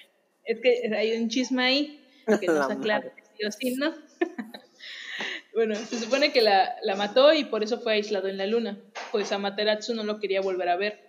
Es 0.45 0.59
que 0.61 0.91
hay 0.93 1.13
un 1.17 1.29
chisme 1.29 1.63
ahí 1.63 2.01
que 2.41 2.47
no 2.49 2.53
La 2.59 2.67
se 2.67 2.73
aclara 2.73 3.13
si 3.15 3.37
sí 3.39 3.45
o 3.47 3.53
sí, 3.53 3.75
¿no? 3.77 3.95
bueno, 5.55 5.75
se 5.77 5.99
supone 5.99 6.33
que 6.33 6.43
la, 6.43 6.77
la 6.83 6.97
mató 6.97 7.33
y 7.33 7.45
por 7.45 7.63
eso 7.63 7.81
fue 7.81 7.95
aislado 7.95 8.29
en 8.29 8.39
la 8.39 8.47
luna. 8.47 8.79
Pues 9.13 9.31
Amaterasu 9.33 9.95
no 9.95 10.03
lo 10.03 10.19
quería 10.19 10.41
volver 10.41 10.69
a 10.69 10.77
ver. 10.77 11.09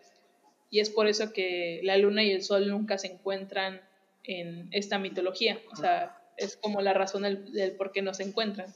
Y 0.70 0.80
es 0.80 0.90
por 0.90 1.08
eso 1.08 1.34
que 1.34 1.80
la 1.84 1.98
luna 1.98 2.24
y 2.24 2.32
el 2.32 2.44
sol 2.44 2.68
nunca 2.70 2.98
se 2.98 3.08
encuentran 3.08 3.82
en 4.24 4.68
esta 4.72 5.00
mitología. 5.00 5.60
O 5.72 5.76
sea, 5.76 6.18
es 6.38 6.58
como 6.58 6.82
la 6.82 6.94
razón 6.94 7.24
del, 7.24 7.52
del 7.54 7.72
por 7.74 7.92
qué 7.92 8.02
no 8.02 8.14
se 8.14 8.24
encuentran. 8.24 8.74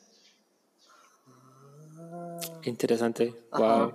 Qué 2.62 2.70
interesante. 2.70 3.34
Ajá. 3.52 3.88
Wow. 3.88 3.94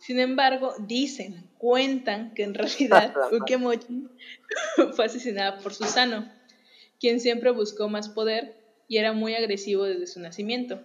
Sin 0.00 0.20
embargo, 0.20 0.74
dicen, 0.78 1.50
cuentan 1.58 2.32
que 2.34 2.44
en 2.44 2.54
realidad. 2.54 3.12
Ukemochi 3.32 4.06
fue 4.94 5.04
asesinada 5.04 5.58
por 5.58 5.74
Susano, 5.74 6.30
quien 7.00 7.20
siempre 7.20 7.50
buscó 7.50 7.88
más 7.88 8.08
poder 8.08 8.65
y 8.88 8.98
era 8.98 9.12
muy 9.12 9.34
agresivo 9.34 9.84
desde 9.84 10.06
su 10.06 10.20
nacimiento, 10.20 10.82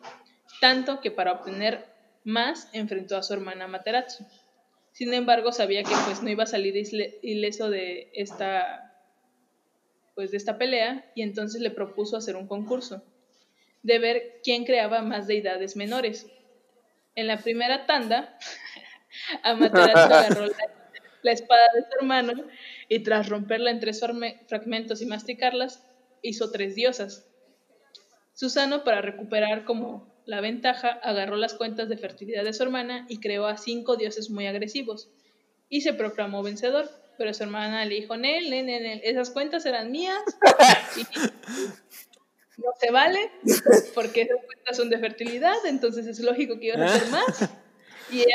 tanto 0.59 1.01
que 1.01 1.11
para 1.11 1.33
obtener 1.33 1.85
más 2.23 2.69
enfrentó 2.73 3.17
a 3.17 3.23
su 3.23 3.33
hermana 3.33 3.67
Materatsu. 3.67 4.25
Sin 4.91 5.13
embargo, 5.13 5.51
sabía 5.51 5.83
que 5.83 5.93
pues 6.05 6.21
no 6.21 6.29
iba 6.29 6.43
a 6.43 6.47
salir 6.47 6.75
ileso 7.21 7.69
de 7.69 8.09
esta 8.13 8.87
pues 10.13 10.31
de 10.31 10.37
esta 10.37 10.57
pelea 10.57 11.09
y 11.15 11.21
entonces 11.21 11.61
le 11.61 11.71
propuso 11.71 12.17
hacer 12.17 12.35
un 12.35 12.47
concurso 12.47 13.03
de 13.81 13.97
ver 13.97 14.39
quién 14.43 14.65
creaba 14.65 15.01
más 15.01 15.25
deidades 15.27 15.75
menores. 15.75 16.27
En 17.15 17.27
la 17.27 17.37
primera 17.37 17.85
tanda, 17.85 18.37
Amaterasu 19.43 20.13
agarró 20.13 20.45
la, 20.45 20.55
la 21.23 21.31
espada 21.31 21.67
de 21.73 21.81
su 21.81 21.87
hermano 21.99 22.33
y 22.87 22.99
tras 23.03 23.29
romperla 23.29 23.71
en 23.71 23.79
tres 23.79 24.01
fragme- 24.03 24.45
fragmentos 24.47 25.01
y 25.01 25.05
masticarlas, 25.05 25.83
hizo 26.21 26.51
tres 26.51 26.75
diosas. 26.75 27.30
Susano, 28.41 28.83
para 28.83 29.03
recuperar 29.03 29.65
como 29.65 30.11
la 30.25 30.41
ventaja, 30.41 30.89
agarró 31.03 31.35
las 31.35 31.53
cuentas 31.53 31.89
de 31.89 31.95
fertilidad 31.95 32.43
de 32.43 32.53
su 32.53 32.63
hermana 32.63 33.05
y 33.07 33.19
creó 33.19 33.45
a 33.45 33.55
cinco 33.55 33.97
dioses 33.97 34.31
muy 34.31 34.47
agresivos. 34.47 35.11
Y 35.69 35.81
se 35.81 35.93
proclamó 35.93 36.41
vencedor, 36.41 36.89
pero 37.19 37.35
su 37.35 37.43
hermana 37.43 37.85
le 37.85 37.93
dijo, 37.93 38.17
Nel, 38.17 38.49
Nel, 38.49 38.65
Nel, 38.65 38.99
esas 39.03 39.29
cuentas 39.29 39.63
eran 39.67 39.91
mías. 39.91 40.23
Y 40.97 42.61
no 42.63 42.71
se 42.79 42.89
vale, 42.89 43.31
porque 43.93 44.23
esas 44.23 44.43
cuentas 44.43 44.75
son 44.75 44.89
de 44.89 44.97
fertilidad, 44.97 45.63
entonces 45.67 46.07
es 46.07 46.19
lógico 46.21 46.59
que 46.59 46.69
ibas 46.69 46.81
a 46.81 46.95
hacer 46.95 47.09
más. 47.11 47.49
Y, 48.11 48.25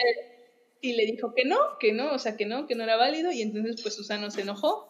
y 0.82 0.92
le 0.92 1.04
dijo 1.04 1.34
que 1.34 1.44
no, 1.44 1.58
que 1.80 1.92
no, 1.92 2.12
o 2.12 2.18
sea, 2.20 2.36
que 2.36 2.46
no, 2.46 2.68
que 2.68 2.76
no 2.76 2.84
era 2.84 2.94
válido, 2.94 3.32
y 3.32 3.42
entonces 3.42 3.82
pues 3.82 3.96
Susano 3.96 4.30
se 4.30 4.42
enojó 4.42 4.88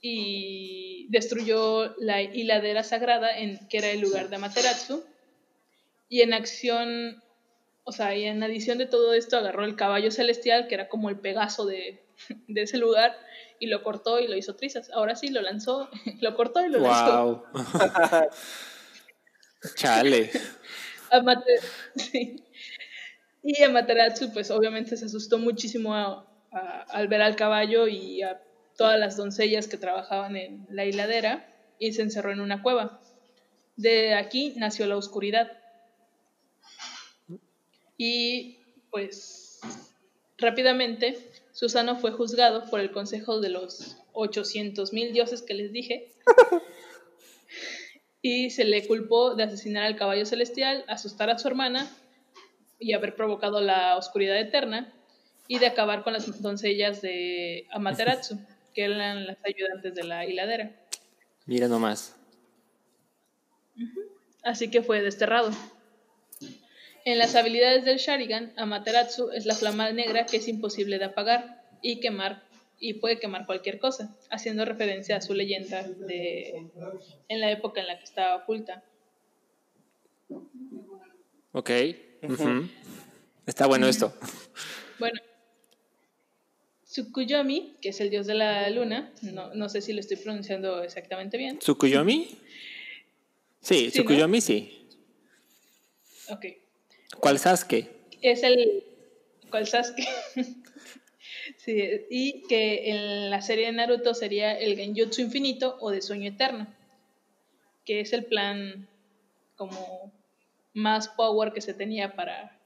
y 0.00 1.06
destruyó 1.10 1.94
la 1.98 2.22
hiladera 2.22 2.82
sagrada, 2.84 3.36
en, 3.38 3.58
que 3.68 3.78
era 3.78 3.90
el 3.90 4.00
lugar 4.00 4.28
de 4.28 4.36
Amaterasu, 4.36 5.04
y 6.08 6.22
en 6.22 6.32
acción, 6.34 7.22
o 7.84 7.92
sea, 7.92 8.14
y 8.16 8.24
en 8.24 8.42
adición 8.42 8.78
de 8.78 8.86
todo 8.86 9.12
esto 9.14 9.36
agarró 9.36 9.64
el 9.64 9.76
caballo 9.76 10.10
celestial, 10.10 10.68
que 10.68 10.74
era 10.74 10.88
como 10.88 11.08
el 11.10 11.18
Pegaso 11.18 11.66
de, 11.66 12.02
de 12.48 12.62
ese 12.62 12.78
lugar, 12.78 13.16
y 13.60 13.66
lo 13.66 13.82
cortó 13.82 14.20
y 14.20 14.28
lo 14.28 14.36
hizo 14.36 14.54
trizas. 14.54 14.88
Ahora 14.92 15.16
sí, 15.16 15.28
lo 15.30 15.42
lanzó, 15.42 15.88
lo 16.20 16.34
cortó 16.36 16.64
y 16.64 16.68
lo 16.70 16.78
lanzó. 16.78 17.44
Wow. 17.52 18.28
Chale. 19.74 20.30
Amate- 21.10 21.60
sí. 21.96 22.44
Y 23.42 23.62
Amaterasu, 23.62 24.32
pues 24.32 24.50
obviamente 24.50 24.96
se 24.96 25.06
asustó 25.06 25.38
muchísimo 25.38 25.94
a- 25.94 26.26
a- 26.52 26.82
al 26.90 27.08
ver 27.08 27.22
al 27.22 27.34
caballo 27.36 27.88
y 27.88 28.22
a 28.22 28.40
todas 28.78 28.98
las 28.98 29.16
doncellas 29.16 29.66
que 29.66 29.76
trabajaban 29.76 30.36
en 30.36 30.66
la 30.70 30.86
hiladera 30.86 31.52
y 31.80 31.92
se 31.92 32.02
encerró 32.02 32.32
en 32.32 32.40
una 32.40 32.62
cueva. 32.62 33.00
De 33.76 34.14
aquí 34.14 34.54
nació 34.56 34.86
la 34.86 34.96
oscuridad. 34.96 35.50
Y 37.96 38.58
pues 38.90 39.60
rápidamente 40.38 41.18
Susano 41.52 41.96
fue 41.96 42.12
juzgado 42.12 42.70
por 42.70 42.78
el 42.78 42.92
consejo 42.92 43.40
de 43.40 43.50
los 43.50 43.96
800 44.12 44.92
mil 44.92 45.12
dioses 45.12 45.42
que 45.42 45.54
les 45.54 45.72
dije 45.72 46.12
y 48.22 48.50
se 48.50 48.64
le 48.64 48.86
culpó 48.86 49.34
de 49.34 49.42
asesinar 49.42 49.82
al 49.82 49.96
caballo 49.96 50.24
celestial, 50.24 50.84
asustar 50.86 51.30
a 51.30 51.38
su 51.38 51.48
hermana 51.48 51.90
y 52.78 52.92
haber 52.92 53.16
provocado 53.16 53.60
la 53.60 53.96
oscuridad 53.96 54.38
eterna 54.38 54.92
y 55.48 55.58
de 55.58 55.66
acabar 55.66 56.04
con 56.04 56.12
las 56.12 56.40
doncellas 56.40 57.02
de 57.02 57.66
Amaterasu, 57.72 58.38
que 58.78 58.84
eran 58.84 59.26
las 59.26 59.38
ayudantes 59.44 59.92
de 59.92 60.04
la 60.04 60.24
hiladera. 60.24 60.70
Mira 61.46 61.66
nomás. 61.66 62.14
Así 64.44 64.70
que 64.70 64.82
fue 64.82 65.02
desterrado. 65.02 65.50
En 67.04 67.18
las 67.18 67.34
habilidades 67.34 67.84
del 67.84 67.98
Sharingan, 67.98 68.52
Amaterasu 68.56 69.32
es 69.32 69.46
la 69.46 69.56
flama 69.56 69.90
negra 69.90 70.26
que 70.26 70.36
es 70.36 70.46
imposible 70.46 71.00
de 71.00 71.06
apagar 71.06 71.64
y 71.82 71.98
quemar 71.98 72.44
y 72.78 72.94
puede 72.94 73.18
quemar 73.18 73.46
cualquier 73.46 73.80
cosa, 73.80 74.16
haciendo 74.30 74.64
referencia 74.64 75.16
a 75.16 75.22
su 75.22 75.34
leyenda 75.34 75.82
de 75.82 76.70
en 77.26 77.40
la 77.40 77.50
época 77.50 77.80
en 77.80 77.88
la 77.88 77.98
que 77.98 78.04
estaba 78.04 78.36
oculta. 78.36 78.84
Ok. 81.50 81.70
Está 83.44 83.66
bueno 83.66 83.88
esto. 83.88 84.14
Bueno, 85.00 85.20
Tsukuyomi, 87.02 87.76
que 87.80 87.90
es 87.90 88.00
el 88.00 88.10
dios 88.10 88.26
de 88.26 88.34
la 88.34 88.68
luna, 88.70 89.12
no, 89.22 89.54
no 89.54 89.68
sé 89.68 89.80
si 89.80 89.92
lo 89.92 90.00
estoy 90.00 90.16
pronunciando 90.16 90.82
exactamente 90.82 91.38
bien. 91.38 91.58
¿Tsukuyomi? 91.58 92.26
Sí, 93.60 93.78
Sí, 93.78 93.84
¿no? 93.86 93.90
Tsukuyomi 93.90 94.40
sí. 94.40 94.88
Ok. 96.30 96.46
¿Cuál 97.20 97.38
Sasuke? 97.38 97.88
Es 98.20 98.42
el. 98.42 98.82
¿Cuál 99.50 99.66
Sasuke? 99.66 100.06
sí, 101.56 101.82
y 102.10 102.42
que 102.48 102.90
en 102.90 103.30
la 103.30 103.40
serie 103.42 103.66
de 103.66 103.72
Naruto 103.72 104.12
sería 104.14 104.58
el 104.58 104.76
Genjutsu 104.76 105.22
infinito 105.22 105.76
o 105.80 105.90
de 105.90 106.02
sueño 106.02 106.30
eterno. 106.30 106.66
Que 107.84 108.00
es 108.00 108.12
el 108.12 108.24
plan 108.24 108.88
como 109.56 110.12
más 110.74 111.08
power 111.08 111.52
que 111.52 111.60
se 111.60 111.74
tenía 111.74 112.14
para, 112.14 112.58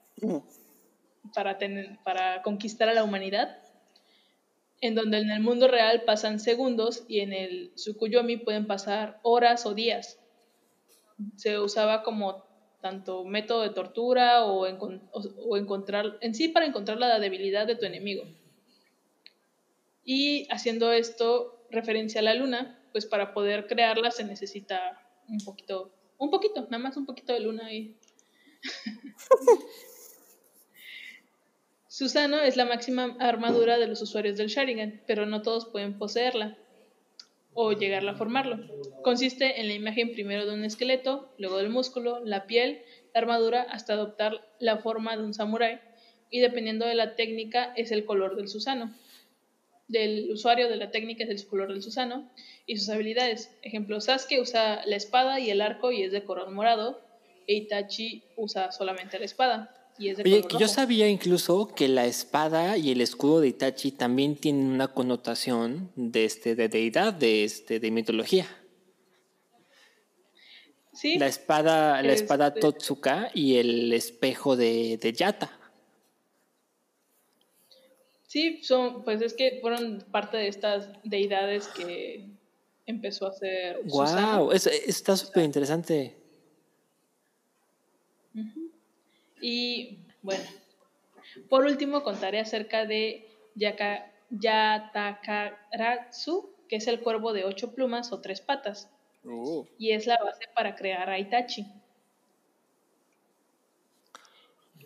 para, 1.35 1.59
tener, 1.59 1.99
para 2.03 2.43
conquistar 2.43 2.89
a 2.89 2.95
la 2.95 3.05
humanidad. 3.05 3.59
En 4.83 4.95
donde 4.95 5.19
en 5.19 5.31
el 5.31 5.41
mundo 5.41 5.69
real 5.69 6.05
pasan 6.05 6.39
segundos 6.41 7.05
y 7.09 7.21
en 7.21 7.33
el 7.33 7.73
Tsukuyomi 7.77 8.37
pueden 8.37 8.67
pasar 8.67 9.19
horas 9.23 9.65
o 9.65 9.75
días. 9.75 10.19
Se 11.37 11.59
usaba 11.59 12.03
como 12.03 12.45
tanto 12.81 13.25
método 13.25 13.63
de 13.63 13.71
tortura 13.71 14.45
o, 14.45 14.67
encon- 14.67 15.09
o- 15.13 15.57
encontrar, 15.57 16.19
en 16.21 16.35
sí 16.35 16.49
para 16.49 16.67
encontrar 16.67 16.99
la 16.99 17.19
debilidad 17.21 17.67
de 17.67 17.77
tu 17.77 17.87
enemigo. 17.87 18.25
Y 20.05 20.47
haciendo 20.53 20.93
esto 20.93 21.65
referencia 21.71 22.21
a 22.21 22.25
la 22.25 22.35
luna, 22.35 22.79
pues 22.93 23.07
para 23.07 23.33
poder 23.33 23.67
crearla 23.67 24.11
se 24.11 24.25
necesita 24.25 24.99
un 25.29 25.39
poquito, 25.45 25.93
un 26.19 26.31
poquito, 26.31 26.63
nada 26.63 26.79
más 26.79 26.97
un 26.97 27.07
poquito 27.07 27.33
de 27.33 27.41
luna 27.41 27.67
ahí. 27.67 27.97
Susano 32.03 32.43
es 32.43 32.57
la 32.57 32.65
máxima 32.65 33.17
armadura 33.21 33.79
de 33.79 33.87
los 33.87 34.03
usuarios 34.03 34.37
del 34.37 34.49
Sharingan, 34.49 35.03
pero 35.07 35.25
no 35.25 35.41
todos 35.41 35.67
pueden 35.67 35.99
poseerla 35.99 36.59
o 37.55 37.71
llegarla 37.75 38.11
a 38.11 38.17
formarlo. 38.17 38.59
Consiste 39.05 39.61
en 39.61 39.69
la 39.69 39.75
imagen 39.75 40.11
primero 40.11 40.45
de 40.45 40.53
un 40.53 40.65
esqueleto, 40.65 41.33
luego 41.39 41.59
del 41.59 41.69
músculo, 41.69 42.19
la 42.25 42.49
piel, 42.49 42.83
la 43.15 43.21
armadura, 43.21 43.63
hasta 43.71 43.93
adoptar 43.93 44.45
la 44.59 44.79
forma 44.79 45.17
de 45.17 45.23
un 45.23 45.33
samurái, 45.33 45.79
y 46.29 46.41
dependiendo 46.41 46.87
de 46.87 46.97
la 46.97 47.15
técnica 47.15 47.73
es 47.77 47.93
el 47.93 48.05
color 48.05 48.35
del 48.35 48.49
Susano. 48.49 48.93
Del 49.87 50.29
usuario 50.33 50.69
de 50.69 50.79
la 50.79 50.91
técnica 50.91 51.23
es 51.23 51.31
el 51.31 51.47
color 51.47 51.69
del 51.69 51.85
Susano 51.85 52.29
y 52.67 52.79
sus 52.79 52.89
habilidades. 52.89 53.57
Ejemplo, 53.63 54.01
Sasuke 54.01 54.41
usa 54.41 54.85
la 54.87 54.97
espada 54.97 55.39
y 55.39 55.51
el 55.51 55.61
arco 55.61 55.93
y 55.93 56.03
es 56.03 56.11
de 56.11 56.25
color 56.25 56.51
morado, 56.51 57.01
e 57.47 57.55
Itachi 57.55 58.25
usa 58.35 58.73
solamente 58.73 59.21
la 59.21 59.25
espada 59.25 59.82
y 60.03 60.09
es 60.09 60.17
de 60.17 60.23
Oye, 60.25 60.43
que 60.43 60.59
yo 60.59 60.67
sabía 60.67 61.09
incluso 61.09 61.69
que 61.69 61.87
la 61.87 62.07
espada 62.07 62.77
y 62.77 62.91
el 62.91 63.01
escudo 63.01 63.41
de 63.41 63.49
Itachi 63.49 63.93
también 63.93 64.35
tienen 64.37 64.67
una 64.67 64.89
connotación 64.89 65.93
de, 65.95 66.25
este, 66.25 66.57
de 66.57 66.69
deidad, 66.69 67.15
de, 67.15 67.45
este, 67.45 67.79
de 67.79 67.91
mitología. 67.93 68.47
Sí, 70.93 71.19
La 71.19 71.27
espada, 71.27 72.03
la 72.03 72.13
espada 72.13 72.49
Este- 72.49 72.61
Totsuka 72.61 73.31
y 73.33 73.57
el 73.57 73.93
espejo 73.93 74.57
de, 74.57 74.99
de 74.99 75.13
Yata. 75.13 75.59
Sí, 78.27 78.63
son, 78.63 79.05
pues 79.05 79.21
es 79.23 79.35
que 79.35 79.59
fueron 79.61 80.05
parte 80.11 80.37
de 80.37 80.49
estas 80.49 80.89
deidades 81.05 81.69
que 81.69 82.29
empezó 82.87 83.27
a 83.27 83.31
hacer. 83.31 83.81
¡Wow! 83.85 84.53
está 84.53 85.17
súper 85.17 85.45
interesante. 85.45 86.22
Y 89.43 89.99
bueno, 90.23 90.45
por 91.51 91.67
último 91.67 92.03
contaré 92.03 92.41
acerca 92.41 92.87
de 92.87 93.29
Yaka, 93.57 94.11
Yatakaratsu, 94.31 96.49
que 96.69 96.77
es 96.77 96.87
el 96.87 97.01
cuervo 97.01 97.35
de 97.35 97.45
ocho 97.45 97.75
plumas 97.75 98.11
o 98.13 98.21
tres 98.21 98.41
patas, 98.41 98.89
Uh, 99.25 99.65
y 99.79 99.93
es 99.93 100.07
la 100.07 100.19
base 100.19 100.47
para 100.53 100.75
crear 100.75 101.09
a 101.09 101.17
Itachi, 101.17 101.65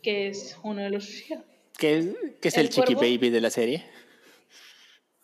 que 0.02 0.28
es 0.28 0.58
uno 0.62 0.82
de 0.82 0.90
los 0.90 1.08
Uchiha, 1.08 1.42
¿Qué, 1.78 2.14
qué 2.42 2.48
es 2.48 2.56
El 2.58 2.66
el, 2.66 2.68
Chiqui 2.68 2.94
cuervo. 2.94 3.00
Baby 3.00 3.30
de 3.30 3.40
la 3.40 3.48
serie? 3.48 3.82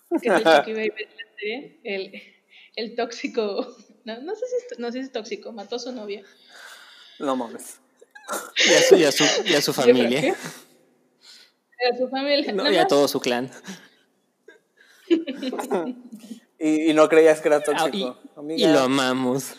que 0.08 0.16
es 0.16 0.22
el 0.34 0.42
Chucky 0.44 0.72
Baby 0.72 0.88
de 0.88 1.08
la 1.14 1.26
serie, 1.38 1.78
el, 1.84 2.22
el 2.74 2.94
tóxico, 2.94 3.76
no, 4.04 4.18
no 4.22 4.34
sé 4.34 4.46
si 4.46 4.56
es, 4.56 4.78
no 4.78 4.90
sé 4.90 5.00
si 5.00 5.04
es 5.04 5.12
tóxico, 5.12 5.52
mató 5.52 5.76
a 5.76 5.78
su 5.78 5.92
novia. 5.92 6.22
no 7.18 7.36
mames. 7.36 7.81
Y 8.66 8.72
a 8.72 8.82
su, 8.82 8.96
y 8.96 9.04
a 9.04 9.12
su, 9.12 9.24
y 9.46 9.54
a 9.54 9.60
su 9.62 9.72
familia. 9.82 10.20
que- 10.20 10.30
A 11.92 11.96
su 11.96 12.08
familia. 12.08 12.52
No, 12.52 12.70
y 12.70 12.76
a 12.76 12.86
todo 12.86 13.08
su 13.08 13.20
clan. 13.20 13.50
Y, 16.58 16.90
y 16.90 16.94
no 16.94 17.08
creías 17.08 17.40
que 17.40 17.48
era 17.48 17.56
Ah, 17.56 17.60
y, 17.60 17.64
tóxico. 17.64 18.18
y 18.36 18.38
Amiga, 18.38 18.72
lo 18.72 18.78
amamos. 18.80 19.54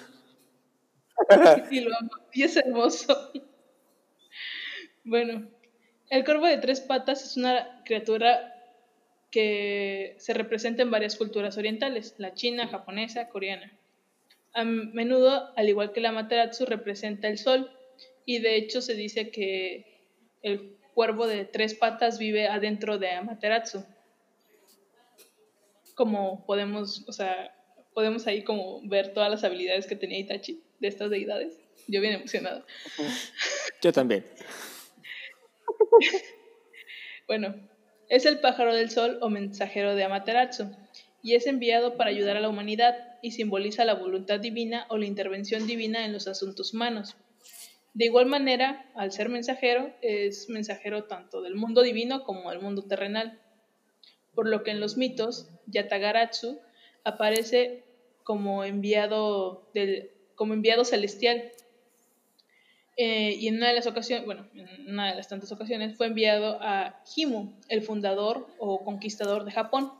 y 1.70 1.80
lo 1.82 1.94
amo, 1.98 2.10
y 2.32 2.44
es 2.44 2.56
hermoso. 2.56 3.32
Bueno, 5.04 5.50
el 6.10 6.24
corvo 6.24 6.48
de 6.48 6.58
tres 6.60 6.80
patas 6.80 7.24
es 7.26 7.36
una 7.36 7.82
criatura 7.84 8.56
que 9.32 10.16
se 10.18 10.34
representa 10.34 10.82
en 10.82 10.92
varias 10.92 11.18
culturas 11.18 11.58
orientales, 11.58 12.16
la 12.20 12.34
china, 12.36 12.68
japonesa, 12.70 13.28
coreana. 13.28 13.78
A 14.54 14.64
menudo, 14.64 15.52
al 15.58 15.68
igual 15.68 15.92
que 15.92 16.00
la 16.00 16.10
Amaterasu, 16.10 16.66
representa 16.66 17.28
el 17.28 17.38
sol 17.38 17.70
y 18.26 18.40
de 18.40 18.56
hecho 18.58 18.82
se 18.82 18.96
dice 18.96 19.30
que 19.30 19.86
el 20.42 20.78
cuervo 20.94 21.28
de 21.28 21.46
tres 21.46 21.74
patas 21.74 22.20
vive 22.20 22.48
adentro 22.48 22.98
de 22.98 23.12
Amaterasu. 23.12 23.86
Como 25.96 26.46
podemos, 26.46 27.04
o 27.08 27.14
sea, 27.14 27.54
podemos 27.94 28.28
ahí 28.28 28.44
como 28.44 28.82
ver 28.88 29.14
todas 29.14 29.30
las 29.30 29.44
habilidades 29.44 29.88
que 29.88 29.96
tenía 29.96 30.20
Itachi 30.20 30.62
de 30.80 30.88
estas 30.88 31.10
deidades. 31.10 31.60
Yo 31.88 32.02
bien 32.02 32.14
emocionada. 32.14 32.66
Yo 33.82 33.92
también. 33.92 34.26
Bueno, 37.26 37.56
es 38.10 38.26
el 38.26 38.40
pájaro 38.40 38.76
del 38.76 38.90
sol 38.90 39.18
o 39.22 39.30
mensajero 39.30 39.96
de 39.96 40.04
Amaterasu 40.04 40.76
y 41.22 41.36
es 41.36 41.48
enviado 41.48 41.96
para 41.96 42.10
ayudar 42.10 42.36
a 42.36 42.42
la 42.42 42.50
humanidad 42.50 43.18
y 43.22 43.32
simboliza 43.32 43.86
la 43.86 43.94
voluntad 43.94 44.42
divina 44.42 44.86
o 44.90 44.98
la 44.98 45.06
intervención 45.06 45.66
divina 45.66 46.06
en 46.06 46.12
los 46.12 46.28
asuntos 46.28 46.74
humanos. 46.74 47.16
De 47.94 48.06
igual 48.06 48.26
manera, 48.26 48.90
al 48.96 49.12
ser 49.12 49.30
mensajero, 49.30 49.94
es 50.02 50.50
mensajero 50.50 51.04
tanto 51.06 51.42
del 51.42 51.56
mundo 51.56 51.82
divino 51.82 52.24
como 52.24 52.50
del 52.50 52.60
mundo 52.60 52.84
terrenal, 52.84 53.40
por 54.34 54.48
lo 54.48 54.64
que 54.64 54.72
en 54.72 54.80
los 54.80 54.98
mitos, 54.98 55.50
Yatagaratsu 55.68 56.60
aparece 57.04 57.84
como 58.24 58.64
enviado, 58.64 59.70
del, 59.74 60.12
como 60.36 60.54
enviado 60.54 60.86
celestial 60.86 61.52
eh, 62.96 63.36
y 63.40 63.48
en 63.48 63.56
una 63.56 63.70
de 63.70 63.76
las 63.76 63.88
ocasiones, 63.88 64.26
bueno, 64.26 64.48
en 64.54 64.92
una 64.92 65.10
de 65.10 65.16
las 65.16 65.28
tantas 65.28 65.52
ocasiones 65.52 65.98
fue 65.98 66.08
enviado 66.08 66.60
a 66.62 67.02
Himu, 67.16 67.54
el 67.70 67.82
fundador 67.82 68.48
o 68.60 68.84
conquistador 68.84 69.46
de 69.46 69.52
Japón. 69.52 69.92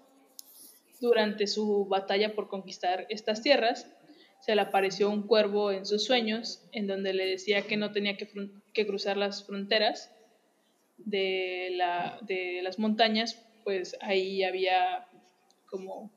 Durante 1.02 1.48
su 1.48 1.86
batalla 1.86 2.34
por 2.34 2.48
conquistar 2.48 3.06
estas 3.10 3.42
tierras, 3.42 3.88
se 4.44 4.56
le 4.56 4.62
apareció 4.62 5.10
un 5.10 5.26
cuervo 5.26 5.72
en 5.72 5.86
sus 5.86 6.04
sueños, 6.04 6.60
en 6.74 6.86
donde 6.86 7.14
le 7.14 7.26
decía 7.26 7.62
que 7.62 7.78
no 7.78 7.94
tenía 7.94 8.18
que, 8.18 8.28
que 8.74 8.86
cruzar 8.86 9.16
las 9.16 9.46
fronteras 9.46 10.12
de, 10.98 11.70
la, 11.72 12.20
de 12.28 12.60
las 12.62 12.78
montañas, 12.78 13.42
pues 13.64 13.96
ahí 14.02 14.44
había 14.44 15.08
como 15.70 16.12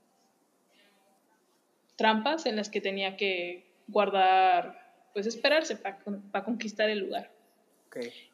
trampas 1.94 2.46
en 2.46 2.56
las 2.56 2.68
que 2.68 2.80
tenía 2.80 3.16
que 3.16 3.64
guardar, 3.86 4.76
pues 5.14 5.28
esperarse 5.28 5.76
para 5.76 6.44
conquistar 6.44 6.90
el 6.90 6.98
lugar. 6.98 7.30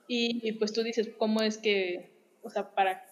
Y, 0.08 0.40
y, 0.48 0.52
pues 0.52 0.72
tú 0.72 0.82
dices, 0.82 1.10
¿cómo 1.18 1.42
es 1.42 1.58
que, 1.58 2.10
o 2.42 2.48
sea, 2.48 2.74
para, 2.74 3.04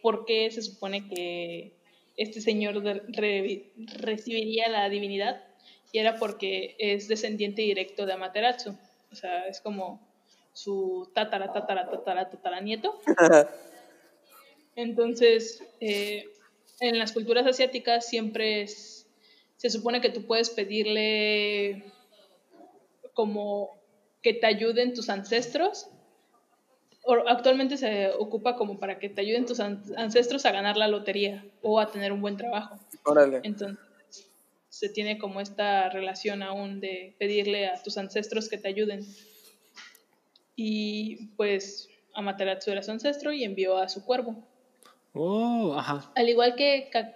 por 0.00 0.24
qué 0.24 0.50
se 0.50 0.62
supone 0.62 1.06
que 1.08 1.74
este 2.16 2.40
señor 2.40 2.82
re- 2.82 3.70
recibiría 3.98 4.70
la 4.70 4.88
divinidad? 4.88 5.44
Y 5.92 5.98
era 5.98 6.16
porque 6.18 6.76
es 6.78 7.08
descendiente 7.08 7.62
directo 7.62 8.06
de 8.06 8.12
Amaterasu. 8.12 8.76
O 9.10 9.14
sea, 9.14 9.46
es 9.46 9.60
como 9.60 10.00
su 10.52 11.10
tatara, 11.14 11.52
tatara, 11.52 11.90
tatara, 11.90 12.28
tatara 12.30 12.60
nieto. 12.60 13.00
Entonces, 14.76 15.62
eh, 15.80 16.24
en 16.80 16.98
las 16.98 17.12
culturas 17.12 17.46
asiáticas 17.46 18.06
siempre 18.06 18.62
es, 18.62 19.06
se 19.56 19.68
supone 19.70 20.00
que 20.00 20.10
tú 20.10 20.26
puedes 20.26 20.50
pedirle 20.50 21.84
como 23.12 23.70
que 24.22 24.32
te 24.34 24.46
ayuden 24.46 24.94
tus 24.94 25.08
ancestros. 25.10 25.88
O 27.02 27.14
actualmente 27.28 27.76
se 27.76 28.10
ocupa 28.10 28.56
como 28.56 28.78
para 28.78 28.98
que 28.98 29.08
te 29.08 29.22
ayuden 29.22 29.46
tus 29.46 29.58
an- 29.60 29.82
ancestros 29.96 30.44
a 30.46 30.52
ganar 30.52 30.76
la 30.76 30.86
lotería 30.86 31.44
o 31.62 31.80
a 31.80 31.90
tener 31.90 32.12
un 32.12 32.20
buen 32.20 32.36
trabajo. 32.36 32.78
Órale. 33.04 33.40
Entonces, 33.42 33.78
se 34.80 34.88
tiene 34.88 35.18
como 35.18 35.42
esta 35.42 35.90
relación 35.90 36.42
aún 36.42 36.80
de 36.80 37.14
pedirle 37.18 37.66
a 37.68 37.82
tus 37.82 37.98
ancestros 37.98 38.48
que 38.48 38.56
te 38.56 38.68
ayuden. 38.68 39.06
Y 40.56 41.26
pues 41.36 41.90
Amaterasu 42.14 42.70
era 42.70 42.82
su 42.82 42.90
ancestro 42.90 43.30
y 43.30 43.44
envió 43.44 43.76
a 43.76 43.90
su 43.90 44.06
cuervo. 44.06 44.42
Oh, 45.12 45.74
ajá. 45.76 46.10
Al 46.16 46.30
igual 46.30 46.56
que, 46.56 46.88
Ka- 46.90 47.14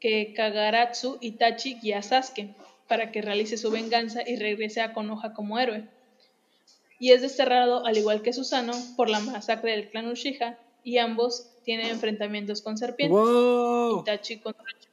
que 0.00 0.34
Kagaratsu, 0.34 1.18
Itachi 1.20 1.78
guía 1.80 1.98
a 1.98 2.02
Sasuke 2.02 2.52
para 2.88 3.12
que 3.12 3.22
realice 3.22 3.56
su 3.56 3.70
venganza 3.70 4.28
y 4.28 4.34
regrese 4.34 4.80
a 4.80 4.92
Konoha 4.92 5.34
como 5.34 5.60
héroe. 5.60 5.88
Y 6.98 7.12
es 7.12 7.22
desterrado, 7.22 7.86
al 7.86 7.96
igual 7.96 8.22
que 8.22 8.32
Susano, 8.32 8.72
por 8.96 9.08
la 9.08 9.20
masacre 9.20 9.70
del 9.70 9.88
clan 9.90 10.08
Uchiha, 10.08 10.58
y 10.82 10.98
ambos 10.98 11.48
tienen 11.62 11.86
enfrentamientos 11.86 12.60
con 12.60 12.76
serpientes. 12.76 13.16
Wow. 13.16 14.00
Itachi 14.00 14.40
con 14.40 14.52
Orochimaru 14.58 14.83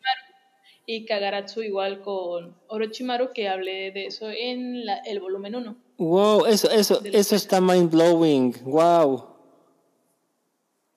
y 0.85 1.05
Kagaratsu 1.05 1.61
igual 1.61 2.01
con 2.01 2.55
Orochimaru, 2.67 3.31
que 3.33 3.47
hablé 3.47 3.91
de 3.91 4.07
eso 4.07 4.29
en 4.29 4.85
la- 4.85 4.97
el 4.99 5.19
volumen 5.19 5.55
1. 5.55 5.75
Wow, 5.97 6.45
eso, 6.47 6.69
eso, 6.71 7.01
eso 7.05 7.35
está 7.35 7.61
mind 7.61 7.91
blowing. 7.91 8.55
Wow. 8.63 9.27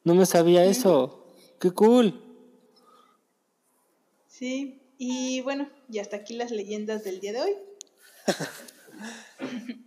No 0.04 0.14
me 0.14 0.26
sabía 0.26 0.64
eso. 0.64 1.26
¡Qué 1.60 1.70
cool! 1.70 2.20
Sí, 4.26 4.80
y 4.98 5.40
bueno, 5.42 5.68
y 5.90 5.98
hasta 5.98 6.16
aquí 6.16 6.34
las 6.34 6.50
leyendas 6.50 7.04
del 7.04 7.20
día 7.20 7.32
de 7.34 7.40
hoy. 7.42 7.54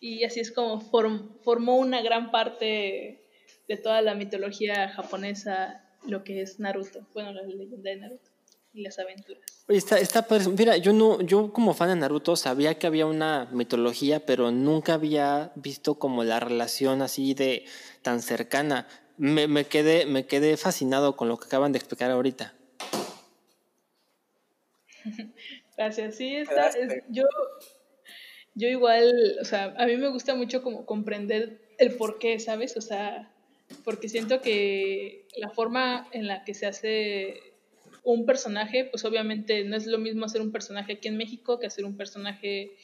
y 0.00 0.24
así 0.24 0.40
es 0.40 0.52
como 0.52 0.80
form- 0.80 1.38
formó 1.42 1.76
una 1.78 2.02
gran 2.02 2.30
parte 2.30 3.22
de 3.68 3.76
toda 3.76 4.02
la 4.02 4.14
mitología 4.14 4.88
japonesa 4.90 5.82
lo 6.06 6.24
que 6.24 6.42
es 6.42 6.58
Naruto. 6.60 7.06
Bueno, 7.14 7.32
la 7.32 7.42
leyenda 7.42 7.90
de 7.90 7.96
Naruto 7.96 8.30
y 8.72 8.82
las 8.82 8.98
aventuras. 8.98 9.42
Oye, 9.68 9.78
está, 9.78 9.98
está 9.98 10.26
padre. 10.26 10.48
Mira, 10.56 10.76
yo 10.76 10.92
no, 10.92 11.20
yo 11.22 11.52
como 11.52 11.74
fan 11.74 11.88
de 11.88 11.96
Naruto 11.96 12.36
sabía 12.36 12.78
que 12.78 12.86
había 12.86 13.06
una 13.06 13.48
mitología, 13.52 14.24
pero 14.26 14.50
nunca 14.50 14.94
había 14.94 15.52
visto 15.56 15.96
como 15.98 16.24
la 16.24 16.40
relación 16.40 17.02
así 17.02 17.34
de 17.34 17.64
tan 18.02 18.20
cercana. 18.22 18.86
Me, 19.16 19.48
me 19.48 19.64
quedé, 19.64 20.04
me 20.06 20.26
quedé 20.26 20.56
fascinado 20.56 21.16
con 21.16 21.28
lo 21.28 21.38
que 21.38 21.46
acaban 21.46 21.72
de 21.72 21.78
explicar 21.78 22.10
ahorita. 22.10 22.54
Gracias, 25.76 26.16
sí, 26.16 26.36
está, 26.36 26.68
es- 26.68 27.02
yo, 27.08 27.24
yo 28.54 28.68
igual, 28.68 29.36
o 29.40 29.44
sea, 29.44 29.74
a 29.78 29.86
mí 29.86 29.96
me 29.96 30.08
gusta 30.08 30.34
mucho 30.34 30.62
como 30.62 30.86
comprender 30.86 31.60
el 31.78 31.96
por 31.96 32.18
qué, 32.18 32.38
¿sabes? 32.40 32.76
O 32.76 32.80
sea, 32.80 33.30
porque 33.84 34.08
siento 34.08 34.40
que 34.40 35.26
la 35.36 35.50
forma 35.50 36.08
en 36.12 36.26
la 36.26 36.44
que 36.44 36.54
se 36.54 36.66
hace 36.66 37.40
un 38.02 38.24
personaje, 38.24 38.84
pues 38.84 39.04
obviamente 39.04 39.64
no 39.64 39.76
es 39.76 39.86
lo 39.86 39.98
mismo 39.98 40.24
hacer 40.24 40.40
un 40.40 40.52
personaje 40.52 40.94
aquí 40.94 41.08
en 41.08 41.16
México 41.16 41.58
que 41.58 41.66
hacer 41.66 41.84
un 41.84 41.96
personaje 41.96 42.76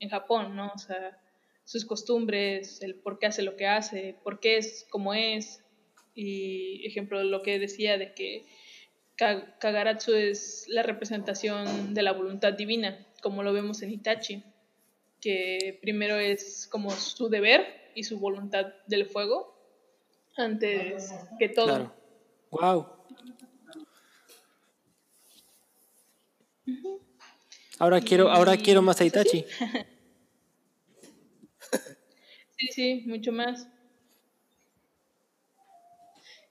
en 0.00 0.08
Japón, 0.08 0.56
¿no? 0.56 0.72
O 0.74 0.78
sea, 0.78 1.18
sus 1.64 1.84
costumbres, 1.84 2.80
el 2.82 2.94
por 2.94 3.18
qué 3.18 3.26
hace 3.26 3.42
lo 3.42 3.56
que 3.56 3.66
hace, 3.66 4.16
por 4.22 4.40
qué 4.40 4.56
es 4.56 4.86
como 4.90 5.14
es. 5.14 5.62
Y 6.14 6.86
ejemplo, 6.86 7.22
lo 7.24 7.42
que 7.42 7.58
decía 7.58 7.98
de 7.98 8.14
que 8.14 8.46
Ka- 9.16 9.58
Kagaratsu 9.58 10.14
es 10.14 10.64
la 10.68 10.82
representación 10.82 11.92
de 11.94 12.02
la 12.02 12.12
voluntad 12.12 12.52
divina, 12.54 13.06
como 13.22 13.42
lo 13.42 13.52
vemos 13.52 13.82
en 13.82 13.90
Itachi, 13.90 14.42
que 15.20 15.78
primero 15.82 16.18
es 16.18 16.68
como 16.70 16.90
su 16.90 17.28
deber 17.28 17.66
y 17.94 18.04
su 18.04 18.18
voluntad 18.18 18.66
del 18.86 19.06
fuego 19.06 19.55
antes 20.38 21.12
que 21.38 21.48
todo. 21.48 21.66
Claro. 21.66 21.92
Wow. 22.50 22.86
Ahora 27.78 28.00
quiero, 28.00 28.30
ahora 28.30 28.56
quiero 28.56 28.82
más 28.82 29.00
a 29.00 29.04
Itachi. 29.04 29.44
Sí, 32.58 32.68
sí, 32.72 33.04
mucho 33.06 33.32
más. 33.32 33.68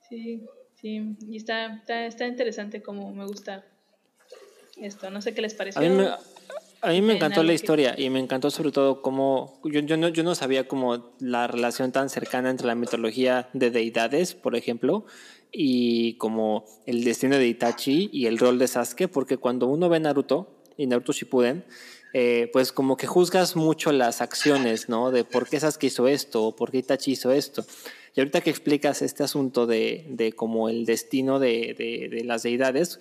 Sí, 0.08 0.46
sí, 0.76 1.18
y 1.28 1.38
está, 1.38 1.78
está, 1.78 2.06
está 2.06 2.28
interesante 2.28 2.84
como 2.84 3.12
me 3.12 3.26
gusta 3.26 3.66
esto. 4.78 5.10
No 5.10 5.22
sé 5.22 5.34
qué 5.34 5.42
les 5.42 5.56
pareció. 5.56 5.82
A 5.82 5.84
mí 5.84 5.90
me, 5.90 6.10
a 6.86 6.92
mí 6.92 7.02
me 7.02 7.14
en 7.14 7.18
encantó 7.18 7.44
la 7.44 7.50
que- 7.50 7.56
historia 7.56 7.96
y 7.98 8.10
me 8.10 8.20
encantó 8.20 8.50
sobre 8.52 8.72
todo 8.72 9.02
cómo 9.02 9.60
yo, 9.66 9.80
yo, 9.82 9.98
no, 9.98 10.08
yo 10.10 10.24
no 10.24 10.36
sabía 10.36 10.68
como 10.68 11.14
la 11.20 11.48
relación 11.48 11.92
tan 11.92 12.10
cercana 12.10 12.50
entre 12.50 12.68
la 12.68 12.76
mitología 12.76 13.50
de 13.54 13.72
deidades, 13.72 14.34
por 14.36 14.56
ejemplo, 14.56 15.06
y 15.52 16.16
como 16.18 16.66
el 16.86 17.04
destino 17.04 17.38
de 17.38 17.48
Itachi 17.48 18.10
y 18.12 18.26
el 18.28 18.38
rol 18.38 18.60
de 18.60 18.68
Sasuke, 18.68 19.08
porque 19.08 19.38
cuando 19.38 19.68
uno 19.68 19.90
ve 19.90 20.00
Naruto 20.00 20.48
y 20.78 20.88
Naruto 20.88 21.14
Shippuden, 21.14 21.66
eh, 22.14 22.50
pues 22.54 22.72
como 22.72 22.96
que 22.98 23.08
juzgas 23.08 23.56
mucho 23.56 23.92
las 23.92 24.22
acciones, 24.22 24.88
¿no? 24.90 25.12
De 25.12 25.24
por 25.26 25.48
qué 25.50 25.60
Sasuke 25.60 25.88
hizo 25.88 26.08
esto 26.08 26.44
o 26.44 26.56
por 26.56 26.72
qué 26.72 26.78
Itachi 26.80 27.12
hizo 27.12 27.32
esto. 27.32 27.66
Y 28.16 28.22
ahorita 28.22 28.40
que 28.42 28.50
explicas 28.50 29.02
este 29.02 29.24
asunto 29.24 29.66
de, 29.68 30.06
de 30.08 30.32
como 30.32 30.70
el 30.70 30.86
destino 30.86 31.38
de, 31.38 31.76
de- 32.10 32.24
las 32.24 32.44
deidades, 32.44 33.00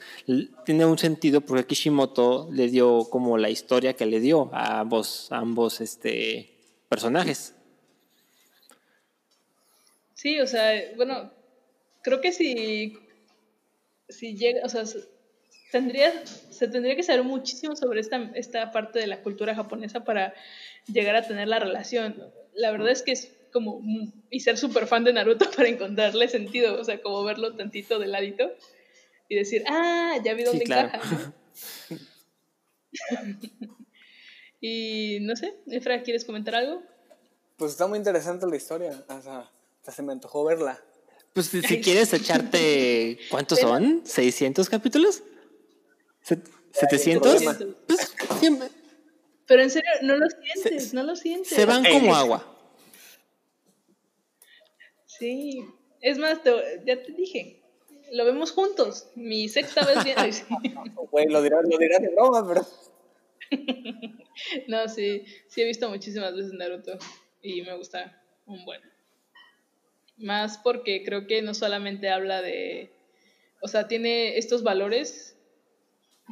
tiene 0.66 0.86
un 0.86 0.98
sentido 0.98 1.40
porque 1.40 1.66
Kishimoto 1.66 2.48
le 2.52 2.68
dio 2.68 3.04
como 3.10 3.38
la 3.38 3.48
historia 3.48 3.94
que 3.94 4.06
le 4.06 4.18
dio 4.18 4.50
a 4.52 4.80
ambos, 4.80 5.28
ambos 5.30 5.80
este, 5.80 6.50
personajes. 6.88 7.54
Sí, 10.14 10.40
o 10.40 10.46
sea, 10.46 10.72
bueno, 10.96 11.30
creo 12.02 12.20
que 12.20 12.32
si, 12.32 12.98
si 14.08 14.36
llega, 14.36 14.62
o 14.64 14.68
sea, 14.68 14.84
se- 14.84 15.04
tendría, 15.70 16.26
se 16.26 16.66
tendría 16.66 16.96
que 16.96 17.02
saber 17.04 17.22
muchísimo 17.22 17.76
sobre 17.76 18.00
esta, 18.00 18.30
esta 18.34 18.72
parte 18.72 18.98
de 18.98 19.06
la 19.06 19.22
cultura 19.22 19.54
japonesa 19.54 20.04
para 20.04 20.34
llegar 20.92 21.14
a 21.14 21.26
tener 21.26 21.46
la 21.48 21.58
relación. 21.60 22.32
La 22.54 22.70
verdad 22.72 22.90
es 22.90 23.02
que 23.02 23.12
es 23.12 23.30
como, 23.54 23.80
mm, 23.80 24.12
y 24.30 24.40
ser 24.40 24.58
súper 24.58 24.86
fan 24.88 25.04
de 25.04 25.12
Naruto 25.14 25.48
para 25.56 25.68
encontrarle 25.68 26.28
sentido, 26.28 26.78
o 26.78 26.84
sea, 26.84 27.00
como 27.00 27.22
verlo 27.24 27.54
tantito 27.54 27.98
de 28.00 28.08
ladito 28.08 28.50
y 29.28 29.36
decir, 29.36 29.64
ah, 29.68 30.16
ya 30.24 30.34
vi 30.34 30.42
Sí, 30.42 30.46
dónde 30.46 30.64
claro. 30.64 30.88
encaja. 30.88 31.32
y 34.60 35.18
no 35.22 35.36
sé, 35.36 35.54
Efra, 35.68 36.02
¿quieres 36.02 36.24
comentar 36.24 36.54
algo? 36.56 36.82
Pues 37.56 37.72
está 37.72 37.86
muy 37.86 37.98
interesante 37.98 38.46
la 38.46 38.56
historia. 38.56 39.04
O 39.08 39.22
sea, 39.22 39.50
hasta 39.78 39.92
se 39.92 40.02
me 40.02 40.12
antojó 40.12 40.44
verla. 40.44 40.82
Pues 41.32 41.46
si, 41.46 41.62
si 41.62 41.80
quieres 41.80 42.12
echarte, 42.12 43.18
¿cuántos 43.30 43.58
Pero- 43.58 43.70
son? 43.70 44.04
¿600 44.04 44.68
capítulos? 44.68 45.22
¿Se- 46.22 46.38
¿700? 46.72 47.20
problema. 47.20 47.58
Pues 47.86 48.14
siempre- 48.40 48.68
Pero 49.46 49.62
en 49.62 49.70
serio, 49.70 49.90
no 50.02 50.16
lo 50.16 50.26
sientes, 50.28 50.94
no 50.94 51.02
lo 51.04 51.14
sientes. 51.16 51.48
se 51.54 51.64
van 51.66 51.84
como 51.84 52.14
agua. 52.14 52.50
Sí, 55.18 55.64
es 56.00 56.18
más, 56.18 56.42
te- 56.42 56.82
ya 56.84 57.02
te 57.02 57.12
dije, 57.12 57.62
lo 58.12 58.24
vemos 58.24 58.52
juntos. 58.52 59.08
Mi 59.14 59.48
sexta 59.48 59.84
vez 59.86 60.04
viendo. 60.04 60.22
Güey, 61.10 61.26
lo 61.28 61.42
dirás 61.42 61.62
lo 61.70 61.78
dirás 61.78 62.00
de 62.00 62.08
broma, 62.08 62.46
pero. 62.46 62.66
No, 64.66 64.88
sí, 64.88 65.24
sí 65.46 65.62
he 65.62 65.64
visto 65.64 65.88
muchísimas 65.88 66.34
veces 66.34 66.52
Naruto 66.54 66.98
y 67.40 67.62
me 67.62 67.76
gusta 67.76 68.20
un 68.46 68.64
buen. 68.64 68.80
Más 70.16 70.58
porque 70.58 71.04
creo 71.04 71.26
que 71.28 71.40
no 71.42 71.54
solamente 71.54 72.08
habla 72.08 72.42
de, 72.42 72.90
o 73.62 73.68
sea, 73.68 73.86
tiene 73.86 74.36
estos 74.36 74.62
valores 74.64 75.36